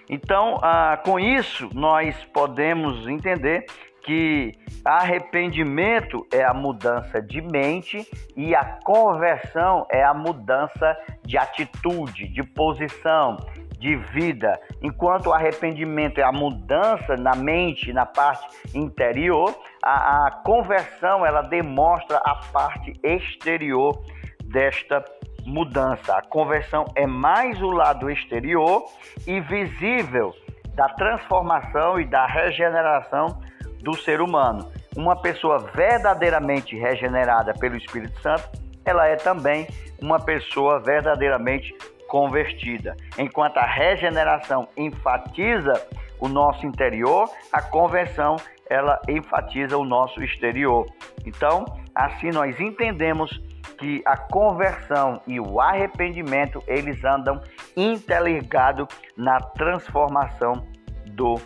Então, 0.09 0.59
ah, 0.63 1.01
com 1.03 1.19
isso, 1.19 1.69
nós 1.73 2.15
podemos 2.33 3.07
entender 3.07 3.67
que 4.05 4.53
arrependimento 4.85 6.27
é 6.33 6.45
a 6.45 6.53
mudança 6.53 7.21
de 7.21 7.41
mente 7.41 8.07
e 8.37 8.55
a 8.55 8.65
conversão 8.85 9.87
é 9.91 10.05
a 10.05 10.13
mudança 10.13 10.97
de 11.25 11.39
atitude, 11.39 12.29
de 12.29 12.43
posição, 12.43 13.39
de 13.79 13.97
vida. 13.97 14.61
Enquanto 14.83 15.27
o 15.27 15.33
arrependimento 15.33 16.19
é 16.19 16.23
a 16.23 16.33
mudança 16.33 17.17
na 17.17 17.35
mente, 17.35 17.93
na 17.93 18.05
parte 18.05 18.47
interior, 18.75 19.55
a, 19.83 20.27
a 20.27 20.31
conversão 20.45 21.25
ela 21.25 21.41
demonstra 21.41 22.19
a 22.19 22.35
parte 22.53 22.93
exterior 23.03 24.05
desta 24.45 25.03
mudança. 25.47 26.17
A 26.17 26.23
conversão 26.23 26.85
é 26.95 27.07
mais 27.07 27.61
o 27.63 27.71
lado 27.71 28.11
exterior 28.11 28.85
e 29.27 29.41
visível 29.41 30.35
da 30.75 30.89
transformação 30.91 32.01
e 32.01 32.05
da 32.05 32.27
regeneração 32.27 33.39
do 33.85 33.95
ser 33.95 34.21
humano. 34.21 34.73
Uma 34.97 35.15
pessoa 35.15 35.59
verdadeiramente 35.59 36.75
regenerada 36.75 37.53
pelo 37.53 37.77
Espírito 37.77 38.19
Santo, 38.23 38.49
ela 38.85 39.07
é 39.07 39.17
também 39.17 39.69
uma 40.01 40.19
pessoa 40.19 40.81
verdadeiramente 40.81 41.73
convertida. 42.09 42.97
Enquanto 43.19 43.59
a 43.59 43.67
regeneração 43.67 44.67
enfatiza 44.77 45.75
o 46.19 46.29
nosso 46.29 46.67
interior, 46.67 47.29
a 47.53 47.61
conversão 47.61 48.37
ela 48.69 48.99
enfatiza 49.09 49.77
o 49.77 49.85
nosso 49.85 50.23
exterior. 50.23 50.87
Então, 51.27 51.65
assim 51.95 52.31
nós 52.31 52.59
entendemos 52.59 53.31
que 53.79 54.03
a 54.07 54.17
conversão 54.17 55.21
e 55.27 55.39
o 55.39 55.61
arrependimento 55.61 56.63
eles 56.67 57.05
andam 57.05 57.41
interligados 57.77 58.87
na 59.17 59.41
transformação 59.41 60.67
do 61.07 61.39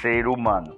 ser 0.00 0.26
humano. 0.26 0.74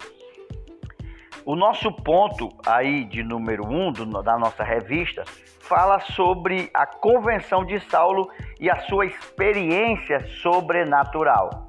O 1.44 1.56
nosso 1.56 1.90
ponto 1.90 2.50
aí 2.66 3.04
de 3.04 3.22
número 3.22 3.66
um 3.66 3.90
do, 3.90 4.04
da 4.22 4.38
nossa 4.38 4.62
revista 4.62 5.24
fala 5.60 6.00
sobre 6.00 6.70
a 6.74 6.86
convenção 6.86 7.64
de 7.64 7.80
Saulo 7.88 8.28
e 8.60 8.68
a 8.68 8.76
sua 8.80 9.06
experiência 9.06 10.20
sobrenatural. 10.42 11.68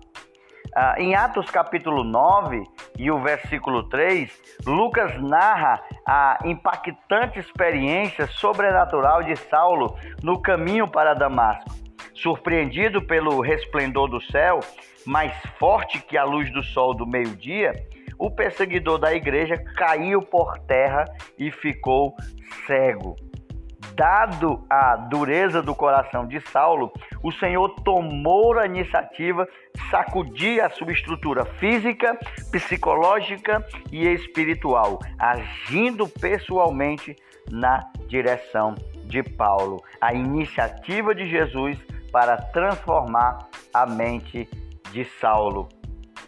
Ah, 0.75 0.95
em 0.97 1.15
Atos 1.15 1.49
capítulo 1.49 2.03
9 2.03 2.63
e 2.97 3.11
o 3.11 3.19
versículo 3.19 3.83
3, 3.89 4.31
Lucas 4.65 5.21
narra 5.21 5.81
a 6.07 6.39
impactante 6.45 7.39
experiência 7.39 8.27
sobrenatural 8.27 9.23
de 9.23 9.35
Saulo 9.35 9.97
no 10.23 10.41
caminho 10.41 10.87
para 10.87 11.13
Damasco. 11.13 11.69
Surpreendido 12.13 13.01
pelo 13.01 13.41
resplendor 13.41 14.07
do 14.07 14.21
céu, 14.21 14.59
mais 15.05 15.33
forte 15.57 15.99
que 15.99 16.17
a 16.17 16.23
luz 16.23 16.51
do 16.51 16.63
sol 16.63 16.93
do 16.93 17.05
meio-dia, 17.05 17.73
o 18.21 18.29
perseguidor 18.29 18.99
da 18.99 19.11
igreja 19.15 19.57
caiu 19.75 20.21
por 20.21 20.55
terra 20.59 21.05
e 21.39 21.49
ficou 21.49 22.15
cego. 22.67 23.15
Dado 23.95 24.63
a 24.69 24.95
dureza 24.95 25.59
do 25.59 25.73
coração 25.73 26.27
de 26.27 26.39
Saulo, 26.39 26.93
o 27.23 27.31
Senhor 27.31 27.69
tomou 27.83 28.59
a 28.59 28.67
iniciativa 28.67 29.47
sacudir 29.89 30.63
a 30.63 30.69
sua 30.69 30.91
estrutura 30.91 31.45
física, 31.45 32.15
psicológica 32.51 33.65
e 33.91 34.07
espiritual, 34.07 34.99
agindo 35.17 36.07
pessoalmente 36.07 37.15
na 37.49 37.91
direção 38.07 38.75
de 39.05 39.23
Paulo. 39.23 39.83
A 39.99 40.13
iniciativa 40.13 41.15
de 41.15 41.27
Jesus 41.27 41.79
para 42.11 42.37
transformar 42.37 43.49
a 43.73 43.87
mente 43.87 44.47
de 44.91 45.05
Saulo. 45.19 45.80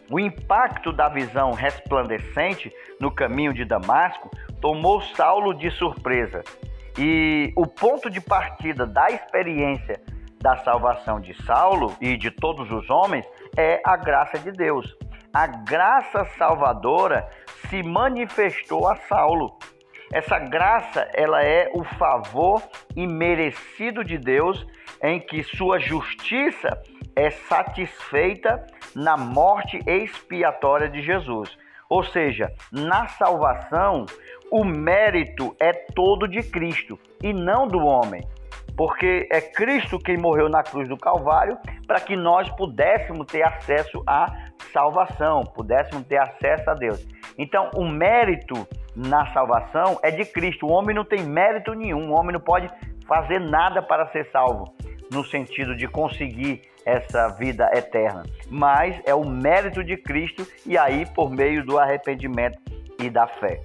O 0.10 0.20
impacto 0.20 0.92
da 0.92 1.08
visão 1.08 1.52
resplandecente 1.52 2.72
no 3.00 3.10
caminho 3.10 3.54
de 3.54 3.66
Damasco 3.66 4.30
tomou 4.62 5.02
Saulo 5.02 5.54
de 5.54 5.72
surpresa. 5.72 6.44
E 6.98 7.52
o 7.56 7.66
ponto 7.66 8.10
de 8.10 8.22
partida 8.22 8.86
da 8.86 9.10
experiência 9.10 10.00
da 10.40 10.58
salvação 10.58 11.20
de 11.20 11.34
Saulo 11.44 11.96
e 12.02 12.18
de 12.18 12.30
todos 12.30 12.70
os 12.72 12.90
homens 12.90 13.26
é 13.58 13.82
a 13.84 13.96
graça 13.96 14.38
de 14.38 14.52
Deus. 14.52 14.96
A 15.34 15.48
graça 15.48 16.26
salvadora 16.38 17.28
se 17.70 17.82
manifestou 17.82 18.88
a 18.88 18.96
Saulo. 18.96 19.58
Essa 20.12 20.38
graça, 20.38 21.10
ela 21.14 21.44
é 21.44 21.72
o 21.74 21.84
favor 21.84 22.62
imerecido 22.96 24.04
de 24.04 24.18
Deus 24.18 24.64
em 25.02 25.20
que 25.20 25.42
sua 25.44 25.80
justiça 25.80 26.80
é 27.15 27.29
satisfeita 27.29 28.65
na 28.96 29.17
morte 29.17 29.79
expiatória 29.86 30.89
de 30.89 31.01
Jesus. 31.01 31.50
Ou 31.89 32.03
seja, 32.03 32.51
na 32.72 33.08
salvação, 33.08 34.05
o 34.51 34.63
mérito 34.63 35.55
é 35.60 35.74
todo 35.74 36.27
de 36.27 36.41
Cristo 36.43 37.00
e 37.22 37.34
não 37.34 37.67
do 37.67 37.79
homem. 37.79 38.22
Porque 38.75 39.27
é 39.32 39.39
Cristo 39.39 40.00
quem 40.00 40.17
morreu 40.17 40.50
na 40.50 40.63
cruz 40.63 40.89
do 40.89 40.98
Calvário 40.98 41.58
para 41.86 42.00
que 42.00 42.15
nós 42.15 42.50
pudéssemos 42.51 43.27
ter 43.27 43.43
acesso 43.43 44.01
à 44.08 44.25
salvação, 44.72 45.43
pudéssemos 45.43 46.08
ter 46.08 46.17
acesso 46.17 46.70
a 46.70 46.74
Deus. 46.74 47.05
Então, 47.38 47.70
o 47.75 47.88
mérito 47.88 48.67
na 48.96 49.32
salvação 49.34 50.00
é 50.01 50.10
de 50.10 50.25
Cristo. 50.25 50.65
O 50.65 50.72
homem 50.72 50.96
não 50.96 51.05
tem 51.05 51.24
mérito 51.24 51.74
nenhum, 51.74 52.12
o 52.12 52.20
homem 52.20 52.34
não 52.34 52.39
pode 52.39 52.67
fazer 53.08 53.39
nada 53.39 53.82
para 53.82 54.08
ser 54.08 54.29
salvo 54.32 54.74
no 55.12 55.24
sentido 55.24 55.75
de 55.75 55.88
conseguir 55.88 56.62
essa 56.86 57.30
vida 57.30 57.70
eterna, 57.74 58.24
mas 58.50 59.00
é 59.06 59.13
o 59.13 59.25
mérito 59.25 59.84
de 59.84 59.98
Cristo 59.98 60.48
e 60.66 60.78
aí 60.78 61.06
por 61.06 61.30
meio 61.30 61.66
do 61.66 61.80
arrependimento 61.80 62.60
e 63.00 63.10
da 63.10 63.28
fé. 63.28 63.62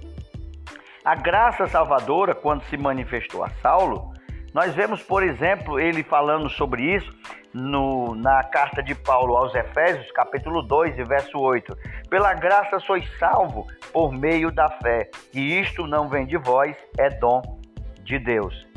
A 1.03 1.15
graça 1.15 1.67
salvadora, 1.67 2.35
quando 2.35 2.63
se 2.65 2.77
manifestou 2.77 3.43
a 3.43 3.49
Saulo, 3.61 4.13
nós 4.53 4.73
vemos, 4.73 5.01
por 5.01 5.23
exemplo, 5.23 5.79
ele 5.79 6.03
falando 6.03 6.49
sobre 6.49 6.83
isso 6.95 7.11
no, 7.53 8.15
na 8.15 8.43
carta 8.43 8.81
de 8.81 8.95
Paulo 8.95 9.35
aos 9.35 9.53
Efésios, 9.55 10.11
capítulo 10.11 10.61
2, 10.61 10.95
verso 11.07 11.39
8. 11.39 11.75
Pela 12.09 12.33
graça 12.33 12.79
sois 12.79 13.07
salvo 13.17 13.65
por 13.93 14.11
meio 14.11 14.51
da 14.51 14.69
fé, 14.69 15.09
e 15.33 15.59
isto 15.59 15.87
não 15.87 16.07
vem 16.07 16.25
de 16.25 16.37
vós, 16.37 16.75
é 16.97 17.09
dom 17.09 17.41
de 18.03 18.19
Deus 18.19 18.68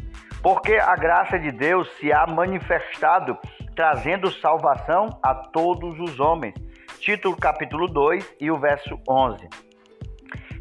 porque 0.43 0.75
a 0.75 0.97
graça 0.97 1.39
de 1.39 1.53
Deus 1.53 1.89
se 1.99 2.13
há 2.13 2.27
manifestado, 2.27 3.39
trazendo 3.77 4.31
salvação 4.31 5.19
a 5.23 5.35
todos 5.35 5.99
os 6.01 6.19
homens. 6.19 6.55
Título 6.99 7.37
capítulo 7.37 7.87
2 7.87 8.37
e 8.41 8.51
o 8.51 8.59
verso 8.59 8.99
11. 9.09 9.49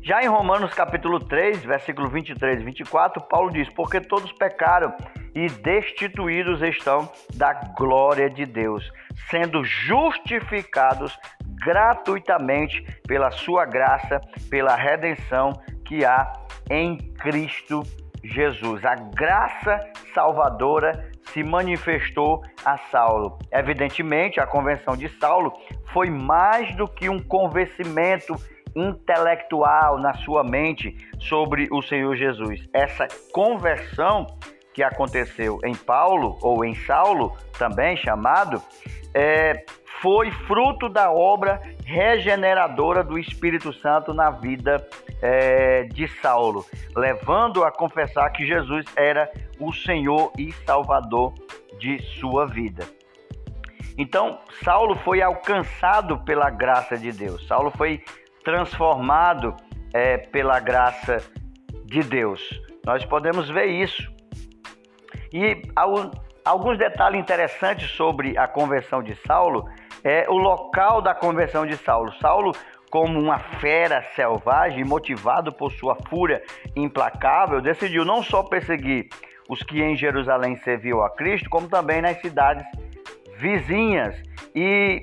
Já 0.03 0.21
em 0.23 0.27
Romanos 0.27 0.73
capítulo 0.73 1.19
3, 1.19 1.63
versículo 1.63 2.09
23 2.09 2.61
e 2.61 2.63
24, 2.63 3.21
Paulo 3.23 3.51
diz: 3.51 3.69
Porque 3.69 3.99
todos 3.99 4.31
pecaram 4.33 4.93
e 5.33 5.47
destituídos 5.47 6.61
estão 6.61 7.09
da 7.35 7.53
glória 7.77 8.29
de 8.29 8.45
Deus, 8.45 8.91
sendo 9.29 9.63
justificados 9.63 11.17
gratuitamente 11.63 12.83
pela 13.07 13.29
sua 13.31 13.65
graça, 13.65 14.19
pela 14.49 14.75
redenção 14.75 15.53
que 15.85 16.03
há 16.03 16.33
em 16.69 16.97
Cristo 16.97 17.83
Jesus. 18.23 18.83
A 18.85 18.95
graça 18.95 19.79
salvadora 20.13 21.09
se 21.33 21.43
manifestou 21.43 22.41
a 22.63 22.77
Saulo. 22.89 23.37
Evidentemente, 23.51 24.39
a 24.39 24.47
convenção 24.47 24.95
de 24.95 25.07
Saulo 25.19 25.53
foi 25.93 26.09
mais 26.09 26.75
do 26.75 26.87
que 26.87 27.09
um 27.09 27.19
convencimento 27.19 28.35
intelectual 28.75 29.99
na 29.99 30.13
sua 30.13 30.43
mente 30.43 30.95
sobre 31.19 31.67
o 31.71 31.81
Senhor 31.81 32.15
Jesus. 32.15 32.67
Essa 32.73 33.07
conversão 33.31 34.27
que 34.73 34.83
aconteceu 34.83 35.59
em 35.65 35.75
Paulo 35.75 36.37
ou 36.41 36.63
em 36.63 36.73
Saulo, 36.75 37.35
também 37.57 37.97
chamado, 37.97 38.61
é, 39.13 39.65
foi 40.01 40.31
fruto 40.31 40.89
da 40.89 41.11
obra 41.11 41.61
regeneradora 41.85 43.03
do 43.03 43.19
Espírito 43.19 43.71
Santo 43.71 44.13
na 44.13 44.31
vida 44.31 44.85
é, 45.21 45.83
de 45.83 46.07
Saulo, 46.21 46.65
levando 46.95 47.63
a 47.63 47.71
confessar 47.71 48.31
que 48.31 48.45
Jesus 48.45 48.85
era 48.95 49.31
o 49.59 49.71
Senhor 49.71 50.31
e 50.37 50.51
Salvador 50.65 51.33
de 51.79 51.99
sua 52.19 52.47
vida. 52.47 52.83
Então, 53.97 54.39
Saulo 54.63 54.95
foi 54.95 55.21
alcançado 55.21 56.17
pela 56.19 56.49
graça 56.49 56.97
de 56.97 57.11
Deus, 57.11 57.45
Saulo 57.47 57.69
foi 57.69 58.03
transformado 58.43 59.55
é, 59.93 60.17
pela 60.17 60.59
graça 60.59 61.17
de 61.85 62.01
Deus. 62.01 62.41
Nós 62.83 63.05
podemos 63.05 63.47
ver 63.49 63.67
isso. 63.67 64.11
E 65.31 65.61
alguns 66.43 66.77
detalhes 66.79 67.19
interessantes 67.19 67.91
sobre 67.91 68.35
a 68.37 68.47
conversão 68.47 69.03
de 69.03 69.15
Saulo 69.27 69.69
é 70.03 70.29
o 70.29 70.37
local 70.37 71.01
da 71.01 71.13
conversão 71.13 71.65
de 71.65 71.77
Saulo. 71.77 72.11
Saulo, 72.13 72.51
como 72.89 73.19
uma 73.19 73.39
fera 73.39 74.03
selvagem, 74.15 74.83
motivado 74.83 75.51
por 75.51 75.71
sua 75.71 75.95
fúria 76.09 76.41
implacável, 76.75 77.61
decidiu 77.61 78.03
não 78.03 78.23
só 78.23 78.43
perseguir 78.43 79.07
os 79.49 79.61
que 79.63 79.81
em 79.81 79.95
Jerusalém 79.95 80.55
serviam 80.57 81.03
a 81.03 81.09
Cristo, 81.09 81.49
como 81.49 81.67
também 81.67 82.01
nas 82.01 82.19
cidades 82.21 82.65
vizinhas. 83.37 84.15
E 84.55 85.01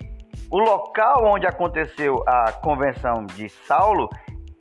o 0.50 0.58
local 0.58 1.24
onde 1.24 1.46
aconteceu 1.46 2.22
a 2.26 2.52
convenção 2.52 3.26
de 3.26 3.48
Saulo 3.48 4.08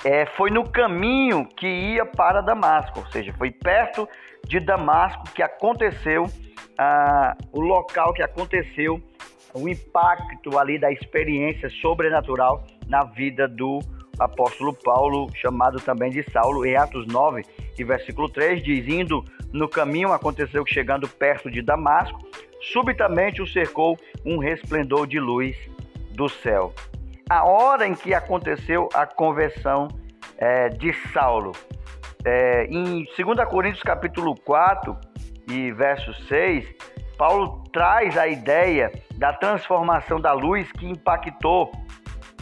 é, 0.03 0.25
foi 0.25 0.49
no 0.51 0.69
caminho 0.69 1.47
que 1.47 1.67
ia 1.67 2.05
para 2.05 2.41
Damasco, 2.41 2.99
ou 2.99 3.05
seja, 3.07 3.33
foi 3.33 3.51
perto 3.51 4.07
de 4.45 4.59
Damasco 4.59 5.23
que 5.33 5.41
aconteceu 5.41 6.25
ah, 6.77 7.35
o 7.51 7.59
local 7.59 8.13
que 8.13 8.21
aconteceu 8.21 9.01
o 9.53 9.67
impacto 9.67 10.57
ali 10.57 10.79
da 10.79 10.91
experiência 10.91 11.69
sobrenatural 11.81 12.65
na 12.87 13.03
vida 13.03 13.47
do 13.47 13.79
apóstolo 14.19 14.73
Paulo, 14.73 15.29
chamado 15.35 15.79
também 15.79 16.09
de 16.09 16.23
Saulo, 16.31 16.65
em 16.65 16.75
Atos 16.75 17.05
9 17.07 17.43
e 17.77 17.83
versículo 17.83 18.29
3, 18.29 18.63
diz: 18.63 18.87
Indo 18.87 19.23
no 19.51 19.67
caminho, 19.67 20.11
aconteceu 20.11 20.63
que 20.63 20.73
chegando 20.73 21.07
perto 21.07 21.49
de 21.49 21.61
Damasco, 21.61 22.19
subitamente 22.61 23.41
o 23.41 23.47
cercou 23.47 23.97
um 24.25 24.37
resplendor 24.37 25.07
de 25.07 25.19
luz 25.19 25.55
do 26.11 26.27
céu. 26.27 26.73
A 27.29 27.45
hora 27.45 27.87
em 27.87 27.93
que 27.93 28.13
aconteceu 28.13 28.89
a 28.93 29.05
conversão 29.05 29.87
é, 30.37 30.69
de 30.69 30.93
Saulo, 31.11 31.51
é, 32.25 32.65
em 32.65 33.05
2 33.17 33.49
Coríntios 33.49 33.83
capítulo 33.83 34.35
4 34.35 34.97
e 35.49 35.71
verso 35.71 36.13
6, 36.25 36.65
Paulo 37.17 37.63
traz 37.73 38.17
a 38.17 38.27
ideia 38.27 38.91
da 39.15 39.33
transformação 39.33 40.19
da 40.19 40.33
luz 40.33 40.71
que 40.71 40.85
impactou 40.85 41.71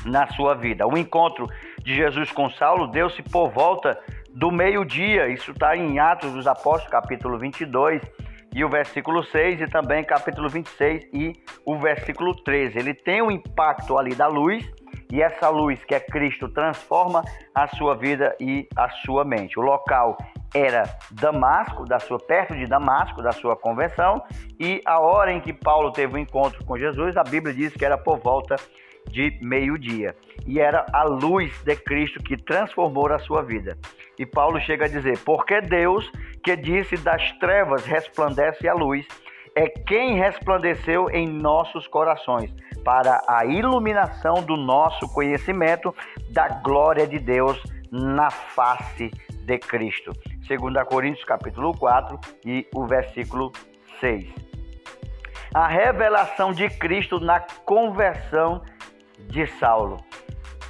na 0.05 0.27
sua 0.33 0.53
vida. 0.53 0.85
O 0.85 0.97
encontro 0.97 1.47
de 1.79 1.95
Jesus 1.95 2.31
com 2.31 2.49
Saulo 2.49 2.87
deu-se 2.87 3.23
por 3.23 3.49
volta 3.49 3.97
do 4.29 4.51
meio-dia. 4.51 5.27
Isso 5.29 5.51
está 5.51 5.75
em 5.75 5.97
Atos 5.97 6.33
dos 6.33 6.45
Apóstolos, 6.45 6.91
capítulo 6.91 7.37
22, 7.39 8.01
e 8.53 8.63
o 8.63 8.69
versículo 8.69 9.23
6, 9.23 9.61
e 9.61 9.67
também 9.67 10.03
capítulo 10.03 10.49
26 10.49 11.05
e 11.13 11.33
o 11.65 11.77
versículo 11.77 12.35
13. 12.43 12.77
Ele 12.77 12.93
tem 12.93 13.21
o 13.21 13.31
impacto 13.31 13.97
ali 13.97 14.13
da 14.13 14.27
luz, 14.27 14.65
e 15.11 15.21
essa 15.21 15.49
luz 15.49 15.83
que 15.83 15.93
é 15.93 15.99
Cristo 15.99 16.49
transforma 16.49 17.23
a 17.53 17.67
sua 17.67 17.95
vida 17.95 18.35
e 18.39 18.67
a 18.75 18.89
sua 18.89 19.23
mente. 19.23 19.59
O 19.59 19.61
local 19.61 20.17
era 20.53 20.83
Damasco, 21.11 21.85
da 21.85 21.99
sua 21.99 22.17
perto 22.17 22.55
de 22.55 22.65
Damasco, 22.65 23.21
da 23.21 23.31
sua 23.31 23.55
convenção, 23.55 24.23
e 24.59 24.81
a 24.85 24.99
hora 24.99 25.31
em 25.31 25.41
que 25.41 25.53
Paulo 25.53 25.91
teve 25.91 26.13
o 26.13 26.15
um 26.15 26.19
encontro 26.19 26.63
com 26.65 26.77
Jesus, 26.77 27.17
a 27.17 27.23
Bíblia 27.23 27.53
diz 27.53 27.73
que 27.73 27.85
era 27.85 27.97
por 27.97 28.19
volta 28.19 28.55
de 29.09 29.37
meio-dia. 29.41 30.15
E 30.45 30.59
era 30.59 30.85
a 30.93 31.03
luz 31.03 31.51
de 31.63 31.75
Cristo 31.75 32.23
que 32.23 32.37
transformou 32.37 33.11
a 33.11 33.19
sua 33.19 33.41
vida. 33.41 33.77
E 34.17 34.25
Paulo 34.25 34.59
chega 34.61 34.85
a 34.85 34.89
dizer: 34.89 35.17
Porque 35.19 35.61
Deus, 35.61 36.09
que 36.43 36.55
disse 36.55 36.97
das 36.97 37.31
trevas 37.33 37.85
resplandece 37.85 38.67
a 38.67 38.73
luz, 38.73 39.05
é 39.55 39.69
quem 39.69 40.17
resplandeceu 40.17 41.09
em 41.09 41.25
nossos 41.25 41.87
corações 41.87 42.53
para 42.83 43.21
a 43.25 43.45
iluminação 43.45 44.43
do 44.43 44.57
nosso 44.57 45.07
conhecimento 45.13 45.95
da 46.29 46.49
glória 46.49 47.07
de 47.07 47.17
Deus 47.17 47.63
na 47.89 48.29
face 48.29 49.09
de 49.45 49.57
Cristo. 49.57 50.11
2 50.45 50.87
Coríntios 50.87 51.23
capítulo 51.23 51.75
4 51.77 52.19
e 52.45 52.67
o 52.75 52.85
versículo 52.85 53.53
6. 54.01 54.25
A 55.53 55.67
revelação 55.67 56.51
de 56.51 56.69
Cristo 56.69 57.17
na 57.17 57.39
conversão 57.39 58.61
de 59.29 59.47
Saulo. 59.47 60.03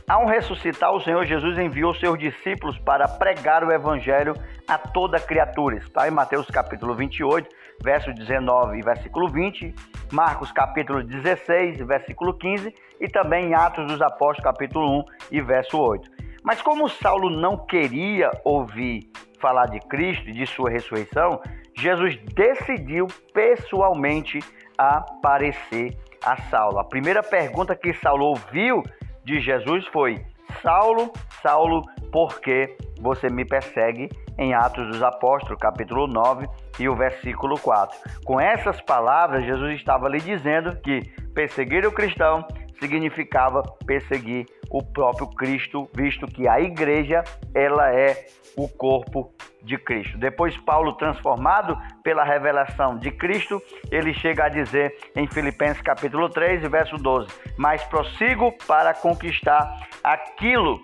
Ao 0.07 0.27
ressuscitar, 0.27 0.93
o 0.93 1.01
Senhor 1.01 1.25
Jesus 1.25 1.57
enviou 1.57 1.95
seus 1.95 2.19
discípulos 2.19 2.77
para 2.77 3.07
pregar 3.07 3.63
o 3.63 3.71
evangelho 3.71 4.35
a 4.67 4.77
toda 4.77 5.19
criatura. 5.19 5.77
Está 5.77 6.07
em 6.07 6.11
Mateus 6.11 6.45
capítulo 6.45 6.93
28, 6.93 7.49
verso 7.83 8.13
19 8.13 8.77
e 8.77 8.81
versículo 8.81 9.29
20, 9.29 9.73
Marcos 10.11 10.51
capítulo 10.51 11.03
16, 11.03 11.77
versículo 11.85 12.37
15 12.37 12.73
e 12.99 13.07
também 13.07 13.49
em 13.49 13.53
Atos 13.53 13.87
dos 13.87 14.01
Apóstolos 14.01 14.43
capítulo 14.43 14.99
1 14.99 15.03
e 15.31 15.41
verso 15.41 15.77
8. 15.77 16.09
Mas 16.43 16.61
como 16.61 16.87
Saulo 16.87 17.29
não 17.29 17.65
queria 17.65 18.29
ouvir 18.43 19.09
falar 19.39 19.65
de 19.65 19.79
Cristo 19.79 20.29
e 20.29 20.33
de 20.33 20.45
sua 20.45 20.69
ressurreição, 20.69 21.41
Jesus 21.77 22.17
decidiu 22.33 23.07
pessoalmente 23.33 24.39
aparecer 24.77 25.97
a 26.23 26.37
Saulo. 26.49 26.79
A 26.79 26.83
primeira 26.83 27.21
pergunta 27.21 27.75
que 27.75 27.93
Saulo 27.93 28.25
ouviu 28.25 28.83
de 29.23 29.39
Jesus 29.39 29.85
foi: 29.87 30.23
Saulo, 30.61 31.11
Saulo, 31.41 31.81
por 32.11 32.39
que 32.39 32.75
você 32.99 33.29
me 33.29 33.45
persegue? 33.45 34.09
Em 34.37 34.53
Atos 34.53 34.87
dos 34.87 35.01
Apóstolos, 35.01 35.57
capítulo 35.59 36.07
9 36.07 36.47
e 36.79 36.89
o 36.89 36.95
versículo 36.95 37.57
4. 37.59 37.97
Com 38.25 38.39
essas 38.39 38.81
palavras, 38.81 39.45
Jesus 39.45 39.75
estava 39.75 40.09
lhe 40.09 40.19
dizendo 40.19 40.75
que 40.77 41.01
perseguir 41.33 41.85
o 41.85 41.91
cristão 41.91 42.45
significava 42.79 43.63
perseguir 43.85 44.45
o 44.69 44.83
próprio 44.83 45.27
Cristo, 45.27 45.89
visto 45.95 46.27
que 46.27 46.47
a 46.47 46.59
igreja 46.59 47.23
ela 47.53 47.93
é 47.93 48.27
o 48.57 48.67
corpo 48.67 49.33
de 49.63 49.77
Cristo. 49.77 50.17
Depois 50.17 50.55
Paulo 50.57 50.93
transformado 50.93 51.77
pela 52.03 52.23
revelação 52.23 52.97
de 52.97 53.11
Cristo, 53.11 53.61
ele 53.91 54.13
chega 54.13 54.45
a 54.45 54.49
dizer 54.49 54.95
em 55.15 55.27
Filipenses 55.27 55.81
capítulo 55.81 56.29
3, 56.29 56.61
verso 56.69 56.97
12: 56.97 57.27
"Mas 57.57 57.83
prossigo 57.83 58.53
para 58.67 58.93
conquistar 58.93 59.87
aquilo 60.03 60.79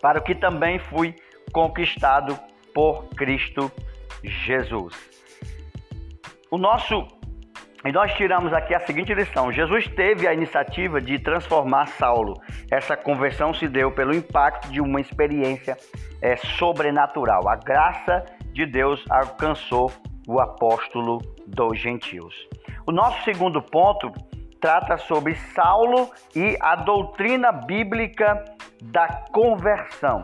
para 0.00 0.18
o 0.18 0.22
que 0.22 0.34
também 0.34 0.78
fui 0.78 1.14
conquistado 1.52 2.38
por 2.74 3.08
Cristo 3.16 3.70
Jesus." 4.22 4.94
O 6.50 6.58
nosso 6.58 7.06
e 7.82 7.92
nós 7.92 8.12
tiramos 8.12 8.52
aqui 8.52 8.74
a 8.74 8.80
seguinte 8.80 9.14
lição: 9.14 9.50
Jesus 9.50 9.88
teve 9.88 10.28
a 10.28 10.34
iniciativa 10.34 11.00
de 11.00 11.18
transformar 11.18 11.86
Saulo. 11.86 12.34
Essa 12.70 12.94
conversão 12.96 13.54
se 13.54 13.66
deu 13.68 13.90
pelo 13.90 14.14
impacto 14.14 14.70
de 14.70 14.80
uma 14.82 15.00
experiência 15.00 15.76
é, 16.20 16.36
sobrenatural. 16.36 17.48
A 17.48 17.56
graça 17.56 18.24
de 18.52 18.66
Deus 18.66 19.02
alcançou 19.08 19.90
o 20.28 20.40
apóstolo 20.40 21.18
dos 21.46 21.80
gentios. 21.80 22.34
O 22.86 22.92
nosso 22.92 23.24
segundo 23.24 23.62
ponto 23.62 24.12
trata 24.60 24.98
sobre 24.98 25.34
Saulo 25.34 26.10
e 26.36 26.58
a 26.60 26.76
doutrina 26.76 27.50
bíblica 27.50 28.44
da 28.82 29.08
conversão. 29.32 30.20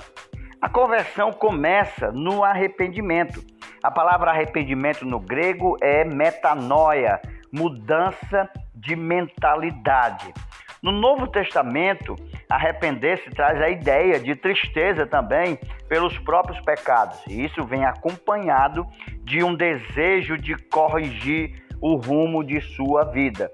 A 0.67 0.69
conversão 0.69 1.33
começa 1.33 2.11
no 2.11 2.43
arrependimento. 2.43 3.41
A 3.85 3.89
palavra 3.89 4.33
arrependimento 4.33 5.05
no 5.05 5.21
grego 5.21 5.77
é 5.81 6.05
metanoia, 6.05 7.21
mudança 7.53 8.51
de 8.75 8.97
mentalidade. 8.97 10.35
No 10.83 10.91
Novo 10.91 11.29
Testamento, 11.29 12.17
arrepender-se 12.51 13.31
traz 13.31 13.63
a 13.63 13.71
ideia 13.71 14.19
de 14.19 14.35
tristeza 14.35 15.07
também 15.07 15.57
pelos 15.89 16.19
próprios 16.19 16.61
pecados. 16.63 17.17
E 17.29 17.45
isso 17.45 17.63
vem 17.63 17.85
acompanhado 17.85 18.85
de 19.23 19.45
um 19.45 19.55
desejo 19.55 20.37
de 20.37 20.57
corrigir 20.57 21.63
o 21.81 21.95
rumo 21.95 22.43
de 22.43 22.61
sua 22.61 23.05
vida. 23.05 23.53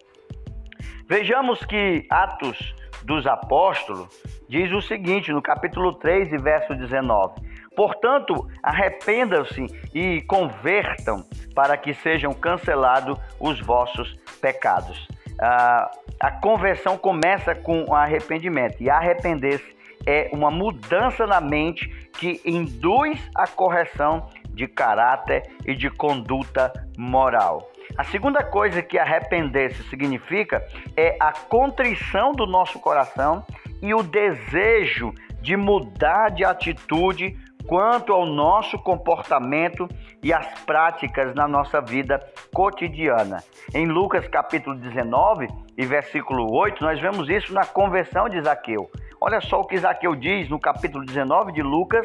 Vejamos 1.06 1.62
que 1.66 2.06
Atos 2.08 2.74
dos 3.04 3.26
Apóstolos 3.26 4.08
diz 4.48 4.70
o 4.72 4.82
seguinte, 4.82 5.32
no 5.32 5.42
capítulo 5.42 5.94
3 5.94 6.32
e 6.32 6.38
verso 6.38 6.74
19: 6.74 7.40
Portanto, 7.74 8.46
arrependam-se 8.62 9.66
e 9.94 10.20
convertam 10.22 11.24
para 11.54 11.76
que 11.76 11.94
sejam 11.94 12.32
cancelados 12.32 13.18
os 13.40 13.60
vossos 13.60 14.14
pecados. 14.40 15.08
Ah, 15.40 15.90
a 16.20 16.30
conversão 16.30 16.96
começa 16.96 17.54
com 17.54 17.84
o 17.84 17.94
arrependimento 17.94 18.80
e 18.80 18.90
arrepender-se 18.90 19.72
é 20.06 20.28
uma 20.32 20.50
mudança 20.50 21.26
na 21.26 21.40
mente 21.40 21.88
que 22.18 22.40
induz 22.44 23.20
a 23.34 23.46
correção 23.46 24.28
de 24.50 24.66
caráter 24.66 25.50
e 25.66 25.74
de 25.74 25.90
conduta 25.90 26.72
moral. 26.96 27.71
A 27.96 28.04
segunda 28.04 28.42
coisa 28.42 28.82
que 28.82 28.98
arrepender-se 28.98 29.82
significa 29.84 30.64
é 30.96 31.16
a 31.20 31.32
contrição 31.32 32.32
do 32.32 32.46
nosso 32.46 32.78
coração 32.80 33.44
e 33.82 33.92
o 33.94 34.02
desejo 34.02 35.12
de 35.42 35.56
mudar 35.56 36.30
de 36.30 36.44
atitude 36.44 37.36
quanto 37.66 38.12
ao 38.12 38.26
nosso 38.26 38.78
comportamento 38.78 39.88
e 40.22 40.32
as 40.32 40.46
práticas 40.64 41.34
na 41.34 41.46
nossa 41.46 41.80
vida 41.80 42.18
cotidiana. 42.52 43.42
Em 43.74 43.86
Lucas 43.86 44.26
capítulo 44.26 44.76
19 44.76 45.48
e 45.76 45.84
versículo 45.84 46.50
8, 46.52 46.82
nós 46.82 47.00
vemos 47.00 47.28
isso 47.28 47.52
na 47.52 47.64
conversão 47.64 48.28
de 48.28 48.40
Zaqueu. 48.40 48.90
Olha 49.20 49.40
só 49.40 49.60
o 49.60 49.64
que 49.64 49.78
Zaqueu 49.78 50.16
diz 50.16 50.48
no 50.48 50.58
capítulo 50.58 51.04
19 51.04 51.52
de 51.52 51.62
Lucas 51.62 52.04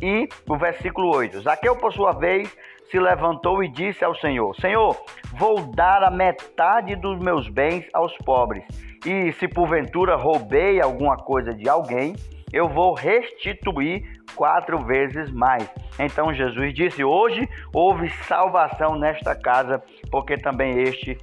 e 0.00 0.28
o 0.48 0.56
versículo 0.56 1.14
8. 1.14 1.42
Zaqueu, 1.42 1.76
por 1.76 1.92
sua 1.92 2.12
vez, 2.12 2.50
se 2.94 2.98
levantou 3.00 3.64
e 3.64 3.68
disse 3.68 4.04
ao 4.04 4.14
Senhor: 4.14 4.54
Senhor, 4.60 4.96
vou 5.32 5.60
dar 5.74 6.04
a 6.04 6.12
metade 6.12 6.94
dos 6.94 7.18
meus 7.18 7.48
bens 7.48 7.84
aos 7.92 8.16
pobres. 8.18 8.62
E 9.04 9.32
se 9.32 9.48
porventura 9.48 10.14
roubei 10.14 10.80
alguma 10.80 11.16
coisa 11.16 11.52
de 11.52 11.68
alguém, 11.68 12.14
eu 12.52 12.68
vou 12.68 12.94
restituir 12.94 14.22
quatro 14.36 14.78
vezes 14.84 15.28
mais. 15.32 15.68
Então 15.98 16.32
Jesus 16.32 16.72
disse: 16.72 17.02
Hoje 17.02 17.48
houve 17.72 18.08
salvação 18.28 18.96
nesta 18.96 19.34
casa, 19.34 19.82
porque 20.08 20.36
também 20.36 20.82
este 20.82 21.18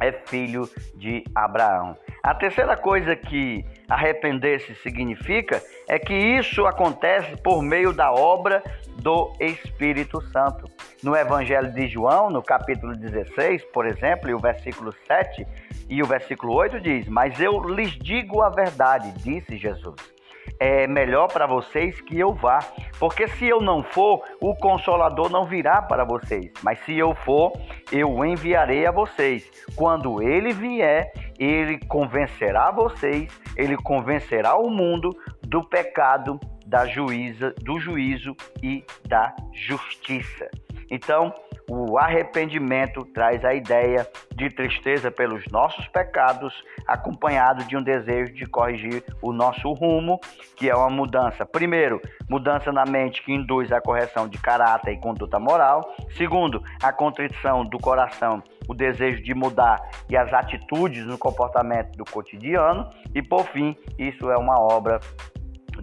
é 0.00 0.10
filho 0.10 0.62
de 0.96 1.22
Abraão. 1.34 1.94
A 2.22 2.34
terceira 2.34 2.78
coisa 2.78 3.14
que 3.14 3.62
arrepender-se 3.90 4.74
significa 4.76 5.62
é 5.86 5.98
que 5.98 6.14
isso 6.14 6.66
acontece 6.66 7.36
por 7.42 7.62
meio 7.62 7.92
da 7.92 8.10
obra 8.10 8.62
do 9.04 9.30
Espírito 9.38 10.22
Santo. 10.32 10.64
No 11.02 11.14
Evangelho 11.14 11.70
de 11.70 11.86
João, 11.86 12.30
no 12.30 12.42
capítulo 12.42 12.96
16, 12.96 13.62
por 13.66 13.86
exemplo, 13.86 14.30
e 14.30 14.34
o 14.34 14.38
versículo 14.38 14.94
7 15.06 15.46
e 15.90 16.02
o 16.02 16.06
versículo 16.06 16.54
8 16.54 16.80
diz: 16.80 17.06
Mas 17.06 17.38
eu 17.38 17.60
lhes 17.60 17.92
digo 17.98 18.40
a 18.40 18.48
verdade, 18.48 19.12
disse 19.22 19.58
Jesus 19.58 20.14
é 20.58 20.86
melhor 20.86 21.28
para 21.28 21.46
vocês 21.46 22.00
que 22.00 22.18
eu 22.18 22.32
vá, 22.32 22.58
porque 22.98 23.26
se 23.28 23.46
eu 23.46 23.60
não 23.60 23.82
for, 23.82 24.22
o 24.40 24.54
consolador 24.54 25.30
não 25.30 25.44
virá 25.44 25.82
para 25.82 26.04
vocês, 26.04 26.52
mas 26.62 26.78
se 26.84 26.96
eu 26.96 27.14
for, 27.14 27.52
eu 27.90 28.10
o 28.10 28.24
enviarei 28.24 28.86
a 28.86 28.90
vocês. 28.90 29.50
Quando 29.74 30.22
ele 30.22 30.52
vier, 30.52 31.12
ele 31.38 31.78
convencerá 31.86 32.70
vocês, 32.70 33.28
ele 33.56 33.76
convencerá 33.76 34.56
o 34.56 34.70
mundo 34.70 35.10
do 35.54 35.62
pecado, 35.62 36.40
da 36.66 36.84
juíza, 36.84 37.54
do 37.62 37.78
juízo 37.78 38.34
e 38.60 38.84
da 39.06 39.32
justiça. 39.52 40.50
Então, 40.90 41.32
o 41.70 41.96
arrependimento 41.96 43.04
traz 43.14 43.44
a 43.44 43.54
ideia 43.54 44.04
de 44.34 44.50
tristeza 44.50 45.12
pelos 45.12 45.44
nossos 45.52 45.86
pecados, 45.86 46.52
acompanhado 46.88 47.64
de 47.66 47.76
um 47.76 47.82
desejo 47.84 48.34
de 48.34 48.46
corrigir 48.46 49.04
o 49.22 49.32
nosso 49.32 49.72
rumo, 49.72 50.18
que 50.56 50.68
é 50.68 50.74
uma 50.74 50.90
mudança. 50.90 51.46
Primeiro, 51.46 52.02
mudança 52.28 52.72
na 52.72 52.84
mente 52.84 53.22
que 53.22 53.32
induz 53.32 53.70
a 53.70 53.80
correção 53.80 54.26
de 54.26 54.36
caráter 54.38 54.94
e 54.94 55.00
conduta 55.00 55.38
moral. 55.38 55.94
Segundo, 56.16 56.60
a 56.82 56.92
contrição 56.92 57.64
do 57.64 57.78
coração, 57.78 58.42
o 58.68 58.74
desejo 58.74 59.22
de 59.22 59.32
mudar 59.34 59.80
e 60.10 60.16
as 60.16 60.32
atitudes 60.32 61.06
no 61.06 61.16
comportamento 61.16 61.96
do 61.96 62.04
cotidiano. 62.04 62.90
E 63.14 63.22
por 63.22 63.46
fim, 63.46 63.76
isso 63.96 64.32
é 64.32 64.36
uma 64.36 64.58
obra 64.58 64.98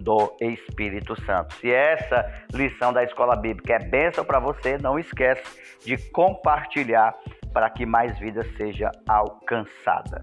do 0.02 0.36
Espírito 0.40 1.14
Santo. 1.22 1.54
Se 1.54 1.72
essa 1.72 2.30
lição 2.52 2.92
da 2.92 3.02
escola 3.04 3.36
bíblica 3.36 3.74
é 3.74 3.78
bênção 3.78 4.24
para 4.24 4.38
você, 4.38 4.76
não 4.78 4.98
esquece 4.98 5.42
de 5.84 5.96
compartilhar 6.10 7.14
para 7.52 7.70
que 7.70 7.86
mais 7.86 8.18
vida 8.18 8.42
seja 8.56 8.90
alcançada. 9.08 10.22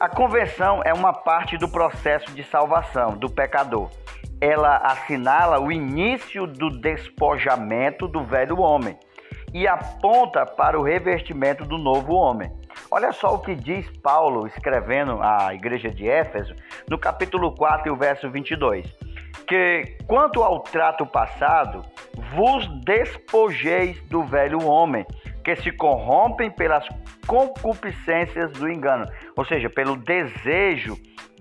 A 0.00 0.08
conversão 0.08 0.80
é 0.84 0.92
uma 0.92 1.12
parte 1.12 1.56
do 1.56 1.68
processo 1.68 2.30
de 2.32 2.42
salvação 2.44 3.16
do 3.16 3.30
pecador. 3.30 3.90
Ela 4.40 4.76
assinala 4.76 5.60
o 5.60 5.70
início 5.70 6.46
do 6.46 6.68
despojamento 6.68 8.08
do 8.08 8.24
velho 8.24 8.58
homem 8.58 8.98
e 9.52 9.68
aponta 9.68 10.44
para 10.44 10.78
o 10.78 10.82
revestimento 10.82 11.64
do 11.64 11.78
novo 11.78 12.14
homem. 12.14 12.50
Olha 12.90 13.12
só 13.12 13.34
o 13.34 13.38
que 13.38 13.54
diz 13.54 13.88
Paulo 14.02 14.46
escrevendo 14.46 15.20
à 15.22 15.54
igreja 15.54 15.90
de 15.90 16.08
Éfeso, 16.08 16.54
no 16.88 16.98
capítulo 16.98 17.54
4 17.54 17.88
e 17.88 17.90
o 17.90 17.96
verso 17.96 18.30
22. 18.30 18.86
Que 19.46 19.96
quanto 20.06 20.42
ao 20.42 20.60
trato 20.60 21.04
passado, 21.04 21.84
vos 22.34 22.66
despojeis 22.84 24.00
do 24.02 24.22
velho 24.22 24.64
homem, 24.64 25.04
que 25.42 25.56
se 25.56 25.70
corrompem 25.70 26.50
pelas 26.50 26.86
concupiscências 27.26 28.50
do 28.52 28.70
engano, 28.70 29.06
ou 29.36 29.44
seja, 29.44 29.68
pelo 29.68 29.96
desejo 29.96 30.96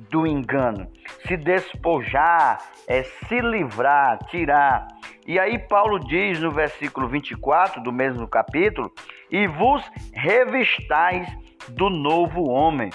do 0.09 0.27
engano. 0.27 0.87
Se 1.27 1.37
despojar 1.37 2.59
é 2.87 3.03
se 3.03 3.39
livrar, 3.39 4.19
tirar. 4.29 4.87
E 5.25 5.39
aí 5.39 5.57
Paulo 5.57 5.99
diz 5.99 6.39
no 6.39 6.51
versículo 6.51 7.07
24 7.07 7.81
do 7.81 7.91
mesmo 7.91 8.27
capítulo: 8.27 8.91
"E 9.33 9.47
vos 9.47 9.83
revistais 10.13 11.27
do 11.69 11.89
novo 11.89 12.47
homem, 12.49 12.91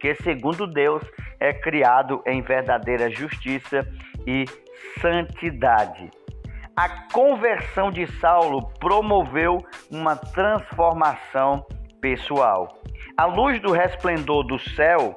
que 0.00 0.14
segundo 0.16 0.66
Deus 0.66 1.02
é 1.38 1.52
criado 1.52 2.20
em 2.26 2.42
verdadeira 2.42 3.08
justiça 3.08 3.86
e 4.26 4.44
santidade." 5.00 6.10
A 6.74 6.88
conversão 7.12 7.90
de 7.90 8.06
Saulo 8.18 8.72
promoveu 8.80 9.58
uma 9.90 10.16
transformação 10.16 11.64
pessoal. 12.00 12.82
A 13.16 13.26
luz 13.26 13.60
do 13.60 13.72
resplendor 13.72 14.42
do 14.44 14.58
céu 14.58 15.16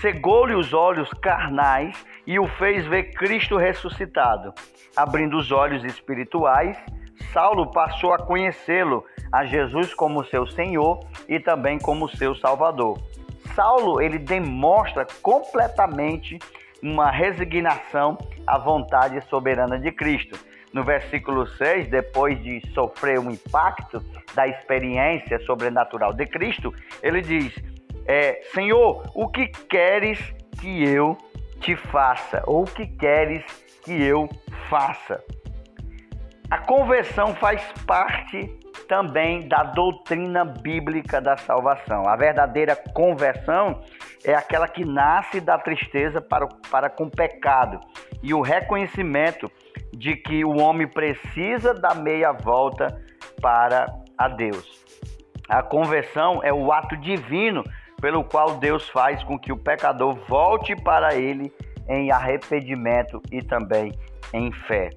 cegou-lhe 0.00 0.54
os 0.54 0.72
olhos 0.72 1.10
carnais 1.22 2.04
e 2.26 2.38
o 2.38 2.48
fez 2.48 2.86
ver 2.86 3.12
Cristo 3.12 3.56
ressuscitado. 3.56 4.54
Abrindo 4.96 5.36
os 5.36 5.52
olhos 5.52 5.84
espirituais, 5.84 6.76
Saulo 7.32 7.70
passou 7.70 8.12
a 8.12 8.18
conhecê-lo, 8.18 9.04
a 9.32 9.44
Jesus 9.44 9.92
como 9.94 10.24
seu 10.24 10.46
Senhor 10.46 11.00
e 11.28 11.40
também 11.40 11.78
como 11.78 12.08
seu 12.08 12.34
Salvador. 12.36 12.98
Saulo, 13.54 14.00
ele 14.00 14.18
demonstra 14.18 15.06
completamente 15.22 16.38
uma 16.82 17.10
resignação 17.10 18.18
à 18.46 18.58
vontade 18.58 19.20
soberana 19.28 19.78
de 19.78 19.90
Cristo 19.92 20.38
no 20.74 20.82
versículo 20.82 21.46
6, 21.46 21.88
depois 21.88 22.42
de 22.42 22.60
sofrer 22.74 23.20
o 23.20 23.30
impacto 23.30 24.04
da 24.34 24.48
experiência 24.48 25.38
sobrenatural 25.46 26.12
de 26.12 26.26
Cristo, 26.26 26.74
ele 27.00 27.22
diz: 27.22 27.54
é, 28.04 28.42
Senhor, 28.52 29.08
o 29.14 29.28
que 29.28 29.46
queres 29.46 30.18
que 30.60 30.82
eu 30.82 31.16
te 31.60 31.76
faça? 31.76 32.42
Ou 32.44 32.64
o 32.64 32.66
que 32.66 32.88
queres 32.88 33.44
que 33.84 34.02
eu 34.02 34.28
faça? 34.68 35.22
A 36.50 36.58
conversão 36.58 37.34
faz 37.36 37.62
parte 37.86 38.58
também 38.86 39.48
da 39.48 39.62
doutrina 39.62 40.44
bíblica 40.44 41.20
da 41.20 41.36
salvação. 41.36 42.06
A 42.06 42.16
verdadeira 42.16 42.76
conversão 42.76 43.80
é 44.24 44.34
aquela 44.34 44.68
que 44.68 44.84
nasce 44.84 45.40
da 45.40 45.58
tristeza 45.58 46.20
para, 46.20 46.46
para 46.70 46.90
com 46.90 47.04
o 47.04 47.10
pecado 47.10 47.80
e 48.22 48.34
o 48.34 48.42
reconhecimento 48.42 49.50
de 49.92 50.16
que 50.16 50.44
o 50.44 50.58
homem 50.58 50.86
precisa 50.86 51.72
dar 51.72 51.94
meia 51.94 52.32
volta 52.32 53.02
para 53.40 53.86
a 54.18 54.28
Deus. 54.28 54.84
A 55.48 55.62
conversão 55.62 56.40
é 56.42 56.52
o 56.52 56.72
ato 56.72 56.96
divino 56.96 57.64
pelo 58.00 58.22
qual 58.22 58.58
Deus 58.58 58.88
faz 58.90 59.22
com 59.24 59.38
que 59.38 59.52
o 59.52 59.56
pecador 59.56 60.14
volte 60.28 60.76
para 60.76 61.14
ele 61.14 61.52
em 61.88 62.10
arrependimento 62.10 63.20
e 63.30 63.42
também 63.42 63.92
em 64.32 64.52
fé. 64.52 64.90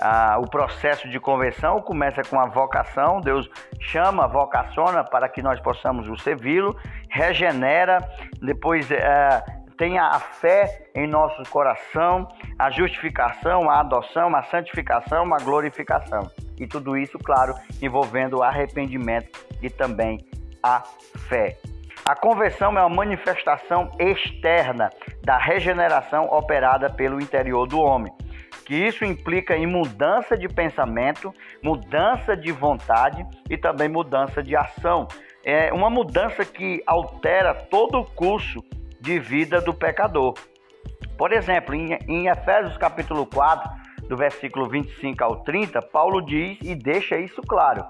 Ah, 0.00 0.38
o 0.38 0.48
processo 0.48 1.08
de 1.08 1.20
conversão 1.20 1.82
começa 1.82 2.22
com 2.22 2.40
a 2.40 2.46
vocação, 2.46 3.20
Deus 3.20 3.50
chama, 3.80 4.26
vocaciona 4.26 5.04
para 5.04 5.28
que 5.28 5.42
nós 5.42 5.60
possamos 5.60 6.08
o 6.08 6.16
servi-lo, 6.16 6.74
regenera, 7.10 7.98
depois 8.40 8.90
é, 8.90 9.44
tenha 9.76 10.04
a 10.04 10.18
fé 10.18 10.90
em 10.94 11.06
nosso 11.06 11.42
coração, 11.50 12.28
a 12.58 12.70
justificação, 12.70 13.70
a 13.70 13.80
adoção, 13.80 14.34
a 14.34 14.42
santificação, 14.44 15.34
a 15.34 15.38
glorificação. 15.38 16.30
E 16.58 16.66
tudo 16.66 16.96
isso, 16.96 17.18
claro, 17.18 17.54
envolvendo 17.80 18.42
arrependimento 18.42 19.38
e 19.62 19.70
também 19.70 20.18
a 20.62 20.82
fé. 21.28 21.56
A 22.04 22.14
conversão 22.14 22.76
é 22.78 22.80
uma 22.80 22.94
manifestação 22.94 23.90
externa 23.98 24.90
da 25.22 25.38
regeneração 25.38 26.24
operada 26.24 26.90
pelo 26.90 27.20
interior 27.20 27.66
do 27.66 27.80
homem. 27.80 28.12
Que 28.70 28.76
isso 28.76 29.04
implica 29.04 29.56
em 29.56 29.66
mudança 29.66 30.38
de 30.38 30.46
pensamento, 30.46 31.34
mudança 31.60 32.36
de 32.36 32.52
vontade 32.52 33.26
e 33.50 33.58
também 33.58 33.88
mudança 33.88 34.44
de 34.44 34.54
ação. 34.54 35.08
É 35.44 35.72
uma 35.72 35.90
mudança 35.90 36.44
que 36.44 36.80
altera 36.86 37.52
todo 37.52 37.98
o 37.98 38.04
curso 38.04 38.60
de 39.00 39.18
vida 39.18 39.60
do 39.60 39.74
pecador. 39.74 40.34
Por 41.18 41.32
exemplo, 41.32 41.74
em, 41.74 42.28
Efésios 42.28 42.78
capítulo 42.78 43.26
4, 43.26 43.68
do 44.08 44.16
versículo 44.16 44.68
25 44.68 45.24
ao 45.24 45.42
30, 45.42 45.82
Paulo 45.82 46.24
diz 46.24 46.56
e 46.62 46.76
deixa 46.76 47.18
isso 47.18 47.42
claro. 47.42 47.84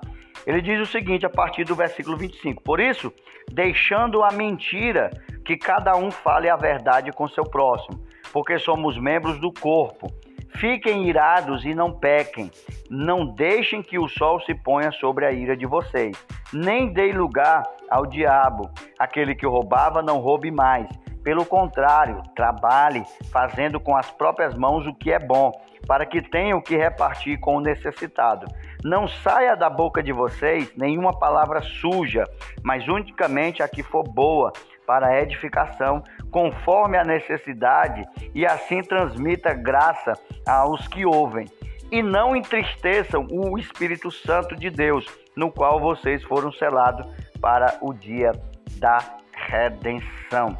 Ele 0.47 0.63
diz 0.63 0.81
o 0.81 0.91
seguinte 0.91 1.27
a 1.27 1.31
partir 1.31 1.65
do 1.65 1.75
versículo 1.75 2.17
25: 2.17 2.63
Por 2.63 2.81
isso, 2.81 3.13
deixando 3.53 4.25
a 4.25 4.33
mentira, 4.33 5.11
que 5.45 5.59
cada 5.59 5.95
um 5.95 6.11
fale 6.11 6.49
a 6.49 6.57
verdade 6.57 7.13
com 7.13 7.29
seu 7.29 7.45
próximo, 7.45 8.03
porque 8.33 8.59
somos 8.59 8.97
membros 8.97 9.39
do 9.39 9.53
corpo. 9.53 10.11
Fiquem 10.57 11.09
irados 11.09 11.65
e 11.65 11.75
não 11.75 11.93
pequem. 11.93 12.51
Não 12.91 13.27
deixem 13.27 13.83
que 13.83 13.99
o 13.99 14.09
sol 14.09 14.41
se 14.41 14.55
ponha 14.55 14.91
sobre 14.93 15.25
a 15.25 15.33
ira 15.33 15.57
de 15.57 15.67
vocês. 15.67 16.17
Nem 16.53 16.93
deem 16.93 17.13
lugar 17.13 17.63
ao 17.91 18.07
diabo. 18.07 18.71
Aquele 18.99 19.35
que 19.35 19.47
roubava, 19.47 20.03
não 20.03 20.19
roube 20.19 20.51
mais. 20.51 20.89
Pelo 21.23 21.45
contrário, 21.45 22.23
trabalhe 22.35 23.05
fazendo 23.31 23.79
com 23.79 23.95
as 23.95 24.11
próprias 24.11 24.55
mãos 24.55 24.87
o 24.87 24.95
que 24.95 25.13
é 25.13 25.19
bom, 25.19 25.53
para 25.87 26.07
que 26.07 26.23
tenha 26.23 26.57
o 26.57 26.63
que 26.63 26.77
repartir 26.77 27.39
com 27.39 27.57
o 27.57 27.61
necessitado. 27.61 28.47
Não 28.83 29.07
saia 29.07 29.55
da 29.55 29.69
boca 29.69 30.03
de 30.03 30.13
vocês 30.13 30.75
nenhuma 30.77 31.19
palavra 31.19 31.61
suja, 31.61 32.25
mas 32.63 32.89
unicamente 32.89 33.63
a 33.63 33.69
que 33.69 33.83
for 33.83 34.03
boa, 34.03 34.51
para 34.87 35.07
a 35.07 35.23
edificação, 35.23 36.03
conforme 36.31 36.97
a 36.97 37.05
necessidade, 37.05 38.07
e 38.35 38.47
assim 38.47 38.83
transmita 38.83 39.53
graça 39.53 40.13
aos 40.47 40.87
que 40.89 41.05
ouvem. 41.05 41.47
E 41.91 42.03
não 42.03 42.37
entristeçam 42.37 43.27
o 43.31 43.59
Espírito 43.59 44.11
Santo 44.11 44.55
de 44.55 44.71
Deus, 44.71 45.07
no 45.37 45.51
qual 45.51 45.81
vocês 45.81 46.23
foram 46.23 46.53
selados 46.53 47.07
para 47.41 47.79
o 47.81 47.93
dia 47.93 48.33
da 48.79 48.99
redenção. 49.33 50.57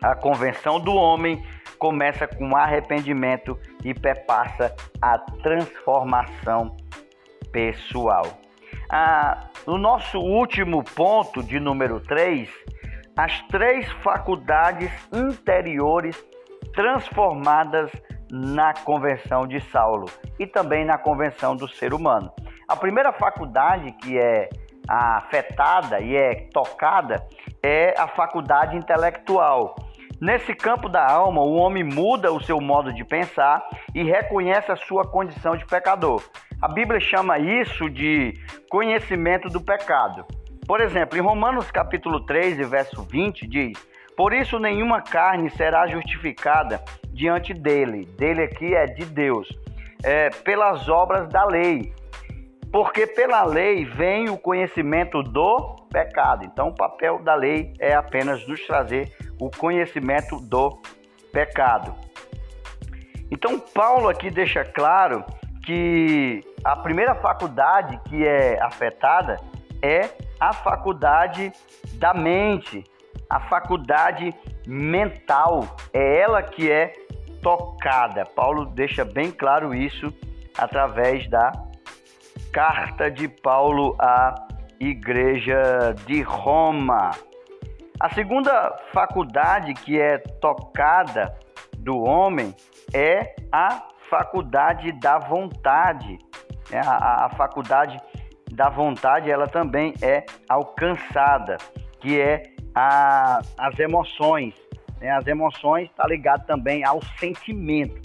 A 0.00 0.14
convenção 0.14 0.78
do 0.78 0.94
homem 0.94 1.44
começa 1.78 2.28
com 2.28 2.56
arrependimento 2.56 3.58
e 3.84 3.92
perpassa 3.92 4.74
a 5.00 5.18
transformação 5.18 6.76
pessoal. 7.50 8.24
Ah, 8.88 9.48
no 9.66 9.78
nosso 9.78 10.18
último 10.18 10.84
ponto, 10.84 11.42
de 11.42 11.58
número 11.58 11.98
3, 12.00 12.48
as 13.16 13.40
três 13.48 13.90
faculdades 14.02 14.90
interiores 15.12 16.16
transformadas 16.74 17.90
na 18.30 18.72
convenção 18.72 19.46
de 19.46 19.60
Saulo 19.70 20.06
e 20.38 20.46
também 20.46 20.84
na 20.84 20.96
convenção 20.96 21.54
do 21.54 21.68
ser 21.68 21.92
humano. 21.92 22.32
A 22.66 22.74
primeira 22.74 23.12
faculdade 23.12 23.92
que 23.92 24.18
é 24.18 24.48
afetada 24.88 26.00
e 26.00 26.16
é 26.16 26.48
tocada 26.52 27.22
é 27.62 27.94
a 27.98 28.08
faculdade 28.08 28.76
intelectual. 28.76 29.76
Nesse 30.20 30.54
campo 30.54 30.88
da 30.88 31.04
alma, 31.04 31.42
o 31.42 31.54
homem 31.54 31.84
muda 31.84 32.32
o 32.32 32.42
seu 32.42 32.60
modo 32.60 32.92
de 32.92 33.04
pensar 33.04 33.62
e 33.94 34.02
reconhece 34.02 34.70
a 34.70 34.76
sua 34.76 35.04
condição 35.04 35.56
de 35.56 35.66
pecador. 35.66 36.22
A 36.62 36.68
Bíblia 36.68 37.00
chama 37.00 37.38
isso 37.38 37.90
de 37.90 38.32
conhecimento 38.70 39.48
do 39.48 39.60
pecado. 39.60 40.24
Por 40.66 40.80
exemplo, 40.80 41.18
em 41.18 41.20
Romanos 41.20 41.70
capítulo 41.70 42.24
3, 42.24 42.68
verso 42.68 43.02
20, 43.02 43.46
diz: 43.46 43.78
Por 44.16 44.32
isso 44.32 44.58
nenhuma 44.58 45.02
carne 45.02 45.50
será 45.50 45.86
justificada 45.86 46.80
diante 47.12 47.52
dele. 47.52 48.06
Dele 48.16 48.44
aqui 48.44 48.74
é 48.74 48.86
de 48.86 49.04
Deus. 49.04 49.48
É, 50.04 50.30
pelas 50.30 50.88
obras 50.88 51.28
da 51.28 51.44
lei. 51.44 51.92
Porque 52.70 53.06
pela 53.06 53.44
lei 53.44 53.84
vem 53.84 54.30
o 54.30 54.38
conhecimento 54.38 55.22
do 55.22 55.76
pecado. 55.90 56.44
Então, 56.44 56.68
o 56.68 56.74
papel 56.74 57.18
da 57.22 57.34
lei 57.34 57.74
é 57.78 57.94
apenas 57.94 58.46
nos 58.46 58.64
trazer 58.66 59.12
o 59.38 59.50
conhecimento 59.50 60.40
do 60.40 60.80
pecado. 61.32 61.94
Então, 63.30 63.58
Paulo 63.58 64.08
aqui 64.08 64.30
deixa 64.30 64.64
claro 64.64 65.24
que 65.64 66.40
a 66.64 66.76
primeira 66.76 67.14
faculdade 67.16 68.00
que 68.08 68.26
é 68.26 68.58
afetada 68.62 69.38
é 69.82 70.08
a 70.42 70.52
faculdade 70.52 71.52
da 71.94 72.12
mente, 72.12 72.82
a 73.30 73.38
faculdade 73.38 74.34
mental. 74.66 75.76
É 75.92 76.18
ela 76.18 76.42
que 76.42 76.68
é 76.68 76.92
tocada. 77.40 78.26
Paulo 78.26 78.66
deixa 78.66 79.04
bem 79.04 79.30
claro 79.30 79.72
isso 79.72 80.12
através 80.58 81.30
da 81.30 81.52
carta 82.52 83.08
de 83.08 83.28
Paulo 83.28 83.94
à 84.00 84.34
Igreja 84.80 85.94
de 86.06 86.22
Roma. 86.22 87.12
A 88.00 88.12
segunda 88.12 88.76
faculdade 88.92 89.72
que 89.74 90.00
é 90.00 90.18
tocada 90.18 91.38
do 91.78 92.02
homem 92.02 92.52
é 92.92 93.36
a 93.52 93.80
faculdade 94.10 94.90
da 94.90 95.20
vontade. 95.20 96.18
É, 96.72 96.80
a, 96.80 97.26
a 97.26 97.30
faculdade 97.30 98.00
da 98.52 98.68
vontade 98.68 99.30
ela 99.30 99.46
também 99.46 99.94
é 100.02 100.24
alcançada, 100.48 101.56
que 102.00 102.20
é 102.20 102.42
a, 102.74 103.40
as 103.58 103.78
emoções. 103.78 104.54
Né? 105.00 105.10
As 105.10 105.26
emoções 105.26 105.88
está 105.88 106.06
ligado 106.06 106.46
também 106.46 106.84
ao 106.84 107.00
sentimento. 107.18 108.00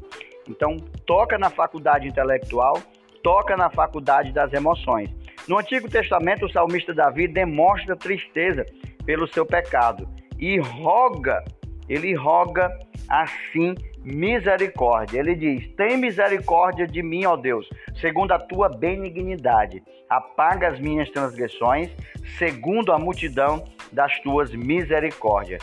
Então 0.47 0.77
toca 1.05 1.37
na 1.37 1.49
faculdade 1.49 2.07
intelectual, 2.07 2.81
toca 3.21 3.57
na 3.57 3.69
faculdade 3.69 4.31
das 4.31 4.53
emoções. 4.53 5.09
No 5.47 5.57
Antigo 5.57 5.89
Testamento, 5.89 6.45
o 6.45 6.49
salmista 6.49 6.93
Davi 6.93 7.27
demonstra 7.27 7.95
tristeza 7.95 8.65
pelo 9.05 9.27
seu 9.27 9.45
pecado 9.45 10.07
e 10.39 10.59
roga, 10.59 11.43
ele 11.89 12.13
roga 12.13 12.71
assim 13.07 13.75
misericórdia. 14.03 15.19
Ele 15.19 15.35
diz: 15.35 15.67
Tem 15.75 15.97
misericórdia 15.97 16.87
de 16.87 17.01
mim, 17.03 17.25
ó 17.25 17.35
Deus, 17.35 17.67
segundo 17.99 18.31
a 18.31 18.39
tua 18.39 18.69
benignidade. 18.69 19.83
Apaga 20.09 20.69
as 20.69 20.79
minhas 20.79 21.09
transgressões, 21.09 21.89
segundo 22.37 22.93
a 22.93 22.99
multidão 22.99 23.65
das 23.91 24.17
tuas 24.21 24.53
misericórdias. 24.53 25.61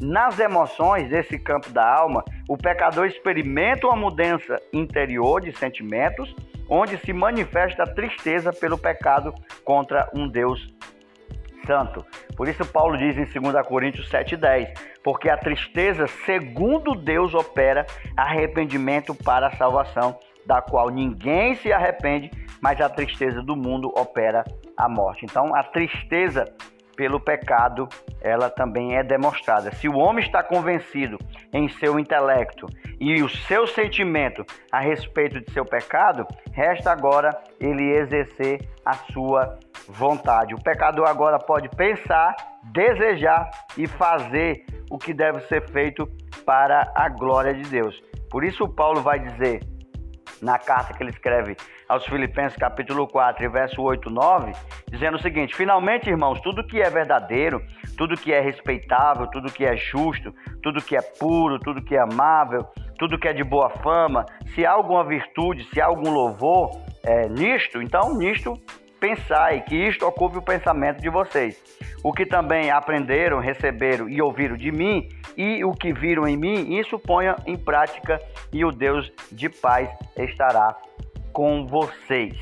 Nas 0.00 0.38
emoções 0.38 1.08
desse 1.08 1.38
campo 1.38 1.70
da 1.70 1.86
alma, 1.90 2.22
o 2.46 2.56
pecador 2.56 3.06
experimenta 3.06 3.86
uma 3.86 3.96
mudança 3.96 4.60
interior 4.70 5.40
de 5.40 5.56
sentimentos, 5.56 6.34
onde 6.68 6.98
se 6.98 7.14
manifesta 7.14 7.84
a 7.84 7.86
tristeza 7.86 8.52
pelo 8.52 8.76
pecado 8.76 9.32
contra 9.64 10.10
um 10.14 10.28
Deus 10.28 10.60
Por 12.36 12.48
isso 12.48 12.64
Paulo 12.64 12.96
diz 12.96 13.16
em 13.16 13.40
2 13.40 13.66
Coríntios 13.66 14.08
7:10, 14.08 14.72
porque 15.02 15.28
a 15.28 15.36
tristeza, 15.36 16.06
segundo 16.24 16.94
Deus 16.94 17.34
opera 17.34 17.86
arrependimento 18.16 19.14
para 19.14 19.48
a 19.48 19.56
salvação, 19.56 20.18
da 20.44 20.62
qual 20.62 20.90
ninguém 20.90 21.56
se 21.56 21.72
arrepende, 21.72 22.30
mas 22.60 22.80
a 22.80 22.88
tristeza 22.88 23.42
do 23.42 23.56
mundo 23.56 23.92
opera 23.96 24.44
a 24.76 24.88
morte. 24.88 25.24
Então, 25.24 25.54
a 25.54 25.62
tristeza 25.62 26.44
pelo 26.96 27.20
pecado, 27.20 27.88
ela 28.20 28.48
também 28.48 28.96
é 28.96 29.04
demonstrada. 29.04 29.70
Se 29.72 29.88
o 29.88 29.96
homem 29.96 30.24
está 30.24 30.42
convencido 30.42 31.18
em 31.52 31.68
seu 31.68 31.98
intelecto 31.98 32.66
e 32.98 33.22
o 33.22 33.28
seu 33.28 33.66
sentimento 33.66 34.44
a 34.72 34.80
respeito 34.80 35.40
de 35.40 35.52
seu 35.52 35.64
pecado, 35.64 36.26
resta 36.52 36.90
agora 36.90 37.30
ele 37.60 37.92
exercer 37.92 38.66
a 38.84 38.94
sua 39.12 39.58
vontade. 39.88 40.54
O 40.54 40.62
pecador 40.62 41.06
agora 41.06 41.38
pode 41.38 41.68
pensar, 41.68 42.34
desejar 42.64 43.50
e 43.76 43.86
fazer 43.86 44.64
o 44.90 44.98
que 44.98 45.12
deve 45.12 45.40
ser 45.42 45.68
feito 45.70 46.08
para 46.44 46.90
a 46.94 47.08
glória 47.08 47.54
de 47.54 47.68
Deus. 47.68 48.00
Por 48.30 48.44
isso 48.44 48.68
Paulo 48.68 49.02
vai 49.02 49.18
dizer 49.18 49.60
na 50.42 50.58
carta 50.58 50.94
que 50.94 51.02
ele 51.02 51.10
escreve 51.10 51.56
aos 51.88 52.04
Filipenses, 52.04 52.58
capítulo 52.58 53.06
4, 53.06 53.50
verso 53.50 53.82
8, 53.82 54.10
9, 54.10 54.52
dizendo 54.90 55.16
o 55.16 55.22
seguinte: 55.22 55.54
Finalmente, 55.54 56.08
irmãos, 56.08 56.40
tudo 56.40 56.66
que 56.66 56.80
é 56.80 56.90
verdadeiro, 56.90 57.62
tudo 57.96 58.16
que 58.16 58.32
é 58.32 58.40
respeitável, 58.40 59.26
tudo 59.28 59.52
que 59.52 59.64
é 59.64 59.76
justo, 59.76 60.34
tudo 60.62 60.82
que 60.82 60.96
é 60.96 61.02
puro, 61.02 61.58
tudo 61.58 61.82
que 61.82 61.94
é 61.94 62.00
amável, 62.00 62.66
tudo 62.98 63.18
que 63.18 63.28
é 63.28 63.32
de 63.32 63.44
boa 63.44 63.70
fama, 63.70 64.26
se 64.54 64.64
há 64.64 64.72
alguma 64.72 65.04
virtude, 65.04 65.64
se 65.72 65.80
há 65.80 65.86
algum 65.86 66.10
louvor 66.10 66.70
é, 67.04 67.28
nisto, 67.28 67.80
então 67.80 68.16
nisto 68.16 68.60
pensai 69.00 69.60
que 69.62 69.74
isto 69.74 70.06
ocupe 70.06 70.38
o 70.38 70.42
pensamento 70.42 71.00
de 71.00 71.08
vocês. 71.08 71.62
O 72.02 72.12
que 72.12 72.24
também 72.24 72.70
aprenderam, 72.70 73.38
receberam 73.38 74.08
e 74.08 74.20
ouviram 74.20 74.56
de 74.56 74.70
mim, 74.70 75.08
e 75.36 75.64
o 75.64 75.72
que 75.72 75.92
viram 75.92 76.26
em 76.26 76.36
mim, 76.36 76.78
isso 76.78 76.98
ponha 76.98 77.36
em 77.46 77.56
prática, 77.56 78.20
e 78.52 78.64
o 78.64 78.70
Deus 78.70 79.12
de 79.30 79.48
paz 79.48 79.88
estará 80.16 80.74
com 81.32 81.66
vocês. 81.66 82.34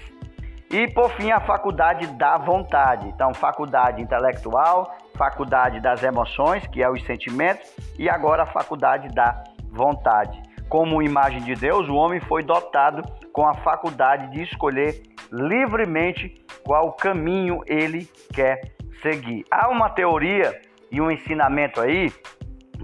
E 0.70 0.88
por 0.88 1.10
fim, 1.12 1.30
a 1.30 1.40
faculdade 1.40 2.06
da 2.18 2.36
vontade. 2.36 3.08
Então, 3.08 3.32
faculdade 3.32 4.02
intelectual, 4.02 4.96
faculdade 5.16 5.80
das 5.80 6.02
emoções, 6.02 6.66
que 6.66 6.82
é 6.82 6.90
os 6.90 7.04
sentimentos, 7.04 7.70
e 7.98 8.08
agora 8.08 8.42
a 8.42 8.46
faculdade 8.46 9.08
da 9.14 9.44
vontade. 9.70 10.42
Como 10.68 11.02
imagem 11.02 11.42
de 11.42 11.54
Deus, 11.54 11.88
o 11.88 11.94
homem 11.94 12.20
foi 12.20 12.42
dotado 12.42 13.02
com 13.32 13.46
a 13.46 13.54
faculdade 13.54 14.30
de 14.32 14.42
escolher 14.42 15.02
livremente 15.30 16.34
qual 16.64 16.92
caminho 16.92 17.60
ele 17.66 18.08
quer 18.32 18.60
seguir. 19.02 19.44
Há 19.50 19.68
uma 19.68 19.90
teoria 19.90 20.60
e 20.90 21.00
um 21.00 21.10
ensinamento 21.10 21.80
aí 21.80 22.12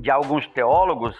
de 0.00 0.10
alguns 0.10 0.46
teólogos 0.48 1.18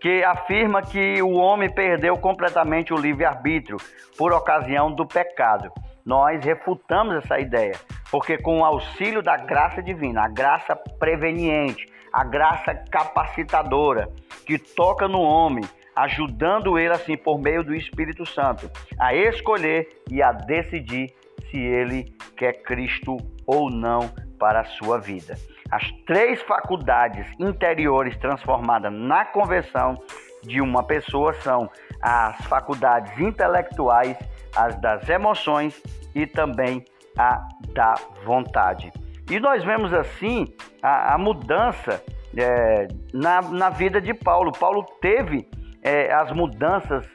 que 0.00 0.24
afirma 0.24 0.82
que 0.82 1.20
o 1.22 1.34
homem 1.34 1.68
perdeu 1.68 2.16
completamente 2.16 2.92
o 2.92 2.96
livre-arbítrio 2.96 3.76
por 4.16 4.32
ocasião 4.32 4.90
do 4.90 5.06
pecado. 5.06 5.70
Nós 6.04 6.42
refutamos 6.42 7.16
essa 7.16 7.38
ideia, 7.38 7.74
porque 8.10 8.38
com 8.38 8.60
o 8.60 8.64
auxílio 8.64 9.22
da 9.22 9.36
graça 9.36 9.82
divina, 9.82 10.24
a 10.24 10.28
graça 10.28 10.74
preveniente, 10.74 11.86
a 12.12 12.24
graça 12.24 12.74
capacitadora 12.74 14.08
que 14.46 14.58
toca 14.58 15.06
no 15.06 15.20
homem, 15.20 15.64
ajudando 16.02 16.78
ele 16.78 16.92
assim 16.92 17.16
por 17.16 17.38
meio 17.38 17.62
do 17.62 17.74
Espírito 17.74 18.24
Santo 18.24 18.70
a 18.98 19.14
escolher 19.14 19.88
e 20.10 20.22
a 20.22 20.32
decidir 20.32 21.12
se 21.50 21.58
ele 21.58 22.14
quer 22.36 22.62
Cristo 22.62 23.16
ou 23.46 23.70
não 23.70 24.10
para 24.38 24.60
a 24.60 24.64
sua 24.64 24.98
vida. 24.98 25.36
As 25.70 25.90
três 26.06 26.40
faculdades 26.42 27.26
interiores 27.38 28.16
transformadas 28.16 28.92
na 28.92 29.24
conversão 29.24 29.94
de 30.42 30.60
uma 30.60 30.82
pessoa 30.82 31.34
são 31.34 31.68
as 32.00 32.36
faculdades 32.46 33.18
intelectuais, 33.18 34.16
as 34.56 34.74
das 34.80 35.08
emoções 35.08 35.80
e 36.14 36.26
também 36.26 36.84
a 37.18 37.46
da 37.74 37.94
vontade. 38.24 38.90
E 39.30 39.38
nós 39.38 39.62
vemos 39.62 39.92
assim 39.92 40.46
a, 40.82 41.14
a 41.14 41.18
mudança 41.18 42.02
é, 42.36 42.88
na, 43.12 43.42
na 43.42 43.70
vida 43.70 44.00
de 44.00 44.14
Paulo. 44.14 44.50
Paulo 44.52 44.84
teve 45.00 45.48
é, 45.82 46.12
as 46.12 46.32
mudanças 46.32 47.06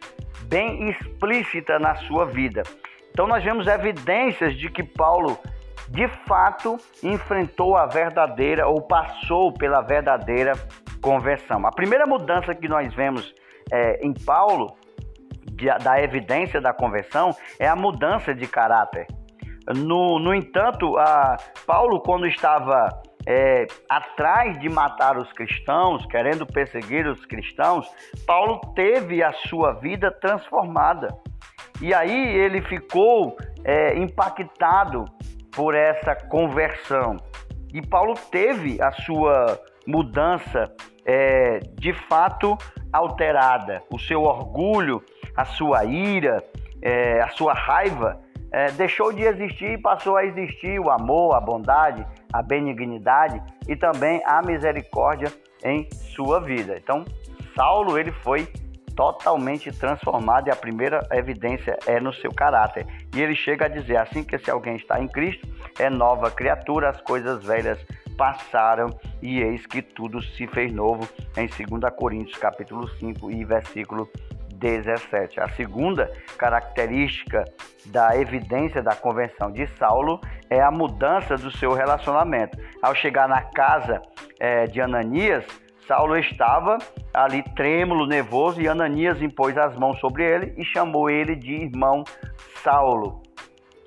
bem 0.48 0.90
explícitas 0.90 1.82
na 1.82 1.96
sua 1.96 2.26
vida. 2.26 2.64
Então 3.12 3.28
nós 3.28 3.44
vemos 3.44 3.68
evidências 3.68 4.58
de 4.58 4.70
que 4.70 4.84
Paulo 4.84 5.38
de 5.90 6.08
fato 6.28 6.78
enfrentou 7.04 7.76
a 7.76 7.86
verdadeira 7.86 8.68
ou 8.68 8.82
passou 8.82 9.54
pela 9.54 9.82
verdadeira 9.82 10.54
conversão. 11.02 11.66
A 11.66 11.72
primeira 11.72 12.06
mudança 12.06 12.56
que 12.56 12.68
nós 12.68 12.94
vemos 12.94 13.34
é, 13.72 14.06
em 14.06 14.14
Paulo, 14.14 14.76
de, 15.52 15.68
da 15.84 16.02
evidência 16.02 16.60
da 16.60 16.74
conversão, 16.74 17.32
é 17.60 17.68
a 17.68 17.76
mudança 17.76 18.34
de 18.34 18.48
caráter. 18.48 19.08
No, 19.68 20.20
no 20.20 20.34
entanto, 20.34 20.98
a, 20.98 21.38
Paulo, 21.66 22.00
quando 22.02 22.28
estava 22.28 22.90
é, 23.26 23.66
atrás 23.90 24.58
de 24.60 24.70
matar 24.70 25.18
os 25.18 25.32
cristãos, 25.34 26.06
querendo 26.06 26.46
perseguir 26.46 27.08
os 27.08 27.26
cristãos, 27.26 27.90
Paulo 28.26 28.60
teve 28.76 29.24
a 29.24 29.34
sua 29.34 29.74
vida 29.74 30.12
transformada. 30.12 31.16
E 31.82 31.94
aí 31.94 32.38
ele 32.38 32.62
ficou 32.62 33.36
é, 33.64 33.98
impactado 33.98 35.06
por 35.52 35.74
essa 35.74 36.16
conversão. 36.16 37.18
E 37.74 37.82
Paulo 37.82 38.14
teve 38.32 38.82
a 38.82 38.92
sua 38.92 39.60
mudança 39.86 40.72
é, 41.06 41.60
de 41.74 41.94
fato 41.94 42.58
alterada. 42.94 43.82
O 43.92 44.00
seu 44.00 44.24
orgulho, 44.24 45.04
a 45.36 45.46
sua 45.46 45.84
ira, 45.84 46.44
é, 46.82 47.22
a 47.22 47.30
sua 47.30 47.54
raiva 47.54 48.22
é, 48.52 48.72
deixou 48.72 49.12
de 49.12 49.24
existir 49.24 49.72
e 49.72 49.82
passou 49.82 50.16
a 50.16 50.24
existir 50.24 50.80
o 50.80 50.90
amor, 50.90 51.36
a 51.36 51.42
bondade, 51.42 52.06
a 52.32 52.42
benignidade 52.42 53.42
e 53.68 53.76
também 53.76 54.22
a 54.26 54.42
misericórdia 54.42 55.32
em 55.64 55.90
sua 55.92 56.40
vida. 56.40 56.78
Então, 56.78 57.06
Saulo 57.56 57.98
ele 57.98 58.12
foi 58.12 58.48
totalmente 58.96 59.72
transformado 59.72 60.48
e 60.48 60.52
a 60.52 60.56
primeira 60.56 61.06
evidência 61.12 61.78
é 61.86 62.00
no 62.00 62.14
seu 62.14 62.32
caráter. 62.32 62.86
E 63.14 63.22
ele 63.22 63.36
chega 63.36 63.66
a 63.66 63.68
dizer 63.68 63.98
assim 63.98 64.24
que 64.24 64.38
se 64.38 64.50
alguém 64.50 64.76
está 64.78 65.02
em 65.02 65.08
Cristo, 65.08 65.48
é 65.78 65.90
nova 65.90 66.32
criatura, 66.32 66.90
as 66.90 67.02
coisas 67.02 67.44
velhas 67.44 67.78
passaram 68.18 68.98
e 69.22 69.42
eis 69.42 69.66
que 69.66 69.82
tudo 69.82 70.22
se 70.22 70.48
fez 70.48 70.72
novo 70.72 71.08
em 71.36 71.48
2 71.48 71.94
Coríntios 71.98 72.38
capítulo 72.38 72.88
5 72.88 73.30
e 73.30 73.44
versículo 73.44 74.10
17. 74.56 75.40
A 75.40 75.50
segunda 75.50 76.12
característica 76.38 77.44
da 77.86 78.18
evidência 78.18 78.82
da 78.82 78.96
convenção 78.96 79.52
de 79.52 79.68
Saulo 79.78 80.20
é 80.50 80.62
a 80.62 80.72
mudança 80.72 81.36
do 81.36 81.52
seu 81.52 81.74
relacionamento. 81.74 82.58
Ao 82.82 82.96
chegar 82.96 83.28
na 83.28 83.42
casa 83.42 84.02
é, 84.40 84.66
de 84.66 84.82
Ananias, 84.82 85.46
Saulo 85.88 86.18
estava 86.18 86.78
ali 87.14 87.44
trêmulo, 87.56 88.08
nervoso, 88.08 88.62
e 88.62 88.68
Ananias 88.68 89.22
impôs 89.22 89.58
as 89.58 89.76
mãos 89.78 90.00
sobre 90.00 90.24
ele 90.24 90.54
e 90.58 90.66
chamou 90.66 91.10
ele 91.10 91.36
de 91.36 91.54
irmão 91.54 92.04
Saulo. 92.64 93.22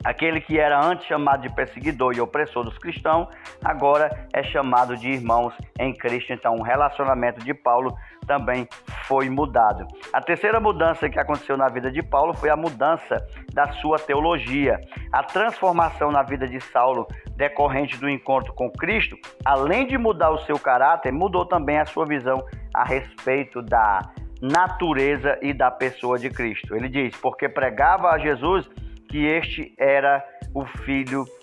Aquele 0.04 0.40
que 0.40 0.58
era 0.58 0.80
antes 0.80 1.06
chamado 1.08 1.42
de 1.42 1.52
perseguidor 1.52 2.14
e 2.14 2.20
opressor 2.20 2.62
dos 2.62 2.78
cristãos, 2.78 3.26
agora 3.64 4.28
é 4.32 4.44
chamado 4.44 4.96
de 4.96 5.08
irmãos 5.08 5.52
em 5.78 5.92
Cristo. 5.92 6.32
Então, 6.32 6.54
o 6.54 6.62
relacionamento 6.62 7.44
de 7.44 7.52
Paulo 7.52 7.92
também 8.28 8.68
foi 9.06 9.28
mudado. 9.30 9.88
A 10.12 10.20
terceira 10.20 10.60
mudança 10.60 11.08
que 11.08 11.18
aconteceu 11.18 11.56
na 11.56 11.68
vida 11.68 11.90
de 11.90 12.02
Paulo 12.02 12.34
foi 12.34 12.50
a 12.50 12.56
mudança 12.56 13.26
da 13.52 13.72
sua 13.72 13.98
teologia. 13.98 14.78
A 15.10 15.24
transformação 15.24 16.12
na 16.12 16.22
vida 16.22 16.46
de 16.46 16.60
Saulo, 16.60 17.08
decorrente 17.34 17.96
do 17.98 18.08
encontro 18.08 18.52
com 18.52 18.70
Cristo, 18.70 19.16
além 19.44 19.86
de 19.86 19.96
mudar 19.96 20.30
o 20.30 20.38
seu 20.40 20.58
caráter, 20.58 21.10
mudou 21.10 21.46
também 21.46 21.78
a 21.78 21.86
sua 21.86 22.04
visão 22.04 22.44
a 22.74 22.84
respeito 22.84 23.62
da 23.62 24.02
natureza 24.40 25.38
e 25.42 25.52
da 25.52 25.70
pessoa 25.70 26.18
de 26.18 26.30
Cristo. 26.30 26.76
Ele 26.76 26.88
diz: 26.88 27.16
porque 27.16 27.48
pregava 27.48 28.10
a 28.10 28.18
Jesus 28.18 28.68
que 29.08 29.24
este 29.24 29.74
era 29.78 30.22
o 30.54 30.64
Filho 30.64 31.24
de 31.24 31.37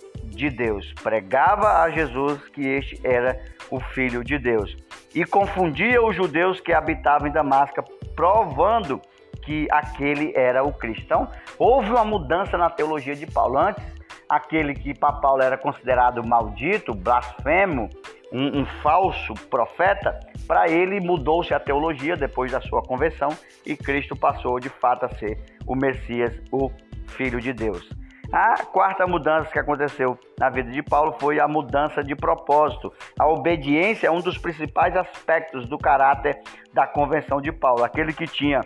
Deus. 0.50 0.92
Pregava 1.02 1.82
a 1.82 1.90
Jesus 1.90 2.40
que 2.48 2.66
este 2.66 3.00
era 3.04 3.40
o 3.70 3.80
Filho 3.80 4.22
de 4.22 4.38
Deus. 4.38 4.76
E 5.14 5.24
confundia 5.24 6.02
os 6.02 6.14
judeus 6.14 6.60
que 6.60 6.72
habitavam 6.72 7.28
em 7.28 7.32
Damasco, 7.32 7.82
provando 8.14 9.00
que 9.42 9.68
aquele 9.70 10.32
era 10.34 10.64
o 10.64 10.72
Cristo. 10.72 11.02
Então, 11.04 11.30
houve 11.58 11.90
uma 11.90 12.04
mudança 12.04 12.58
na 12.58 12.68
teologia 12.68 13.14
de 13.14 13.26
Paulo. 13.26 13.58
Antes, 13.58 13.84
aquele 14.28 14.74
que 14.74 14.92
para 14.92 15.12
Paulo 15.14 15.42
era 15.42 15.56
considerado 15.56 16.26
maldito, 16.26 16.94
blasfemo, 16.94 17.88
um, 18.32 18.60
um 18.60 18.66
falso 18.82 19.34
profeta, 19.48 20.18
para 20.46 20.68
ele 20.68 21.00
mudou-se 21.00 21.54
a 21.54 21.60
teologia 21.60 22.16
depois 22.16 22.52
da 22.52 22.60
sua 22.60 22.82
conversão 22.82 23.30
e 23.64 23.76
Cristo 23.76 24.16
passou 24.16 24.60
de 24.60 24.68
fato 24.68 25.06
a 25.06 25.08
ser 25.08 25.38
o 25.66 25.74
Messias, 25.74 26.34
o 26.50 26.70
Filho 27.08 27.40
de 27.40 27.52
Deus. 27.52 27.88
A 28.32 28.64
quarta 28.64 29.06
mudança 29.06 29.50
que 29.50 29.58
aconteceu 29.58 30.18
na 30.38 30.50
vida 30.50 30.70
de 30.70 30.82
Paulo 30.82 31.14
foi 31.20 31.38
a 31.38 31.46
mudança 31.46 32.02
de 32.02 32.14
propósito. 32.14 32.92
A 33.18 33.26
obediência 33.26 34.08
é 34.08 34.10
um 34.10 34.20
dos 34.20 34.36
principais 34.36 34.96
aspectos 34.96 35.68
do 35.68 35.78
caráter 35.78 36.40
da 36.72 36.86
convenção 36.86 37.40
de 37.40 37.52
Paulo. 37.52 37.84
Aquele 37.84 38.12
que 38.12 38.26
tinha 38.26 38.60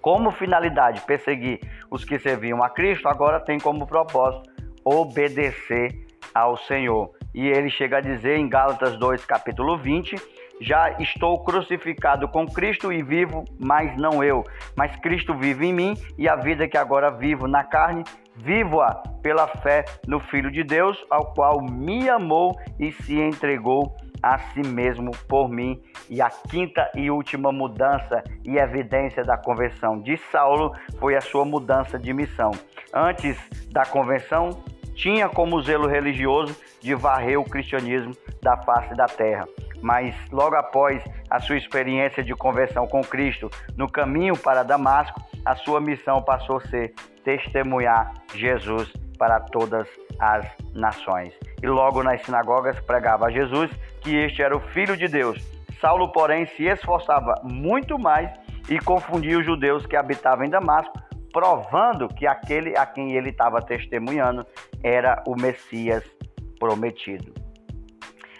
como 0.00 0.32
finalidade 0.32 1.00
perseguir 1.02 1.60
os 1.90 2.04
que 2.04 2.18
serviam 2.18 2.62
a 2.62 2.68
Cristo, 2.68 3.08
agora 3.08 3.38
tem 3.38 3.58
como 3.58 3.86
propósito 3.86 4.50
obedecer 4.84 6.06
ao 6.34 6.56
Senhor. 6.56 7.10
E 7.34 7.46
ele 7.46 7.70
chega 7.70 7.98
a 7.98 8.00
dizer 8.00 8.36
em 8.36 8.48
Gálatas 8.48 8.98
2, 8.98 9.24
capítulo 9.24 9.78
20: 9.78 10.16
Já 10.60 10.90
estou 10.98 11.42
crucificado 11.44 12.28
com 12.28 12.46
Cristo 12.46 12.92
e 12.92 13.02
vivo, 13.02 13.44
mas 13.58 13.96
não 13.96 14.22
eu, 14.22 14.44
mas 14.76 14.94
Cristo 14.96 15.34
vive 15.34 15.66
em 15.66 15.72
mim, 15.72 15.94
e 16.18 16.28
a 16.28 16.36
vida 16.36 16.68
que 16.68 16.76
agora 16.76 17.10
vivo 17.10 17.46
na 17.46 17.64
carne, 17.64 18.04
vivo-a 18.36 18.94
pela 19.22 19.46
fé 19.46 19.84
no 20.06 20.20
Filho 20.20 20.50
de 20.50 20.64
Deus, 20.64 20.98
ao 21.10 21.32
qual 21.34 21.60
me 21.60 22.08
amou 22.08 22.56
e 22.78 22.92
se 22.92 23.20
entregou 23.20 23.94
a 24.22 24.38
si 24.38 24.60
mesmo 24.60 25.10
por 25.28 25.48
mim. 25.48 25.82
E 26.08 26.22
a 26.22 26.30
quinta 26.30 26.90
e 26.94 27.10
última 27.10 27.50
mudança 27.50 28.22
e 28.44 28.56
evidência 28.56 29.24
da 29.24 29.36
conversão 29.36 30.00
de 30.00 30.16
Saulo 30.30 30.72
foi 30.98 31.16
a 31.16 31.20
sua 31.20 31.44
mudança 31.44 31.98
de 31.98 32.12
missão. 32.12 32.52
Antes 32.94 33.36
da 33.70 33.84
convenção, 33.84 34.50
tinha 34.94 35.28
como 35.28 35.60
zelo 35.62 35.88
religioso 35.88 36.54
de 36.80 36.94
varrer 36.94 37.40
o 37.40 37.44
cristianismo 37.44 38.12
da 38.40 38.56
face 38.58 38.94
da 38.94 39.06
terra. 39.06 39.46
Mas 39.80 40.14
logo 40.30 40.54
após 40.54 41.02
a 41.28 41.40
sua 41.40 41.56
experiência 41.56 42.22
de 42.22 42.34
conversão 42.34 42.86
com 42.86 43.00
Cristo 43.02 43.50
no 43.76 43.90
caminho 43.90 44.36
para 44.36 44.62
Damasco, 44.62 45.20
a 45.44 45.56
sua 45.56 45.80
missão 45.80 46.22
passou 46.22 46.58
a 46.58 46.68
ser 46.68 46.94
testemunhar 47.24 48.12
Jesus 48.34 48.92
para 49.18 49.40
todas 49.40 49.88
as 50.18 50.46
nações. 50.74 51.32
E 51.62 51.66
logo 51.66 52.02
nas 52.02 52.22
sinagogas 52.22 52.78
pregava 52.80 53.26
a 53.26 53.30
Jesus 53.30 53.70
que 54.00 54.14
este 54.16 54.42
era 54.42 54.56
o 54.56 54.60
Filho 54.60 54.96
de 54.96 55.08
Deus. 55.08 55.38
Saulo, 55.80 56.12
porém, 56.12 56.46
se 56.46 56.64
esforçava 56.64 57.34
muito 57.42 57.98
mais 57.98 58.30
e 58.68 58.78
confundia 58.78 59.38
os 59.38 59.44
judeus 59.44 59.86
que 59.86 59.96
habitavam 59.96 60.44
em 60.44 60.50
Damasco 60.50 60.92
provando 61.32 62.08
que 62.08 62.26
aquele 62.26 62.76
a 62.76 62.84
quem 62.84 63.16
ele 63.16 63.30
estava 63.30 63.60
testemunhando 63.62 64.46
era 64.84 65.22
o 65.26 65.34
Messias 65.34 66.04
prometido. 66.60 67.32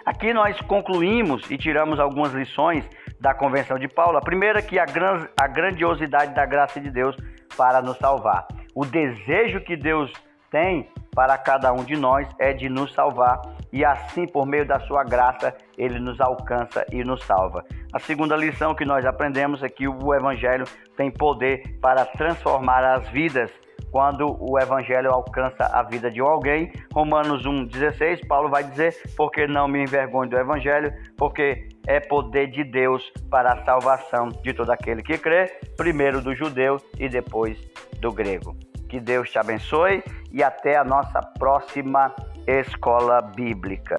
Aqui 0.04 0.32
nós 0.32 0.60
concluímos 0.62 1.50
e 1.50 1.56
tiramos 1.56 1.98
algumas 1.98 2.32
lições 2.32 2.88
da 3.20 3.32
Convenção 3.32 3.78
de 3.78 3.88
Paulo. 3.88 4.18
A 4.18 4.20
primeira 4.20 4.60
que 4.60 4.78
a, 4.78 4.84
gran, 4.84 5.26
a 5.40 5.46
grandiosidade 5.46 6.34
da 6.34 6.44
graça 6.44 6.80
de 6.80 6.90
Deus 6.90 7.16
para 7.56 7.80
nos 7.80 7.96
salvar. 7.98 8.46
O 8.74 8.84
desejo 8.84 9.60
que 9.60 9.76
Deus 9.76 10.12
tem 10.50 10.88
para 11.14 11.36
cada 11.36 11.72
um 11.72 11.84
de 11.84 11.96
nós 11.96 12.28
é 12.38 12.52
de 12.52 12.68
nos 12.68 12.92
salvar 12.92 13.40
e 13.72 13.86
assim, 13.86 14.26
por 14.26 14.46
meio 14.46 14.66
da 14.66 14.78
sua 14.80 15.02
graça, 15.02 15.56
ele 15.78 15.98
nos 15.98 16.20
alcança 16.20 16.84
e 16.92 17.02
nos 17.02 17.24
salva. 17.24 17.64
A 17.92 17.98
segunda 17.98 18.36
lição 18.36 18.74
que 18.74 18.84
nós 18.84 19.06
aprendemos 19.06 19.62
é 19.62 19.68
que 19.68 19.88
o 19.88 20.14
Evangelho 20.14 20.66
tem 20.94 21.10
poder 21.10 21.78
para 21.80 22.04
transformar 22.04 22.84
as 22.84 23.08
vidas. 23.08 23.50
Quando 23.90 24.36
o 24.40 24.58
Evangelho 24.58 25.10
alcança 25.10 25.64
a 25.64 25.82
vida 25.82 26.10
de 26.10 26.20
alguém, 26.20 26.70
Romanos 26.92 27.46
1,16, 27.46 28.26
Paulo 28.26 28.50
vai 28.50 28.64
dizer: 28.64 28.94
Porque 29.16 29.46
não 29.46 29.66
me 29.66 29.82
envergonho 29.82 30.28
do 30.28 30.38
Evangelho, 30.38 30.92
porque 31.16 31.68
é 31.86 32.00
poder 32.00 32.48
de 32.48 32.64
Deus 32.64 33.12
para 33.30 33.52
a 33.52 33.64
salvação 33.64 34.28
de 34.28 34.52
todo 34.52 34.70
aquele 34.70 35.02
que 35.02 35.18
crê, 35.18 35.46
primeiro 35.76 36.20
do 36.20 36.34
judeu 36.34 36.78
e 36.98 37.08
depois 37.08 37.58
do 38.00 38.12
grego. 38.12 38.56
Que 38.88 39.00
Deus 39.00 39.30
te 39.30 39.38
abençoe 39.38 40.02
e 40.30 40.42
até 40.42 40.76
a 40.76 40.84
nossa 40.84 41.20
próxima 41.38 42.14
escola 42.46 43.20
bíblica. 43.20 43.96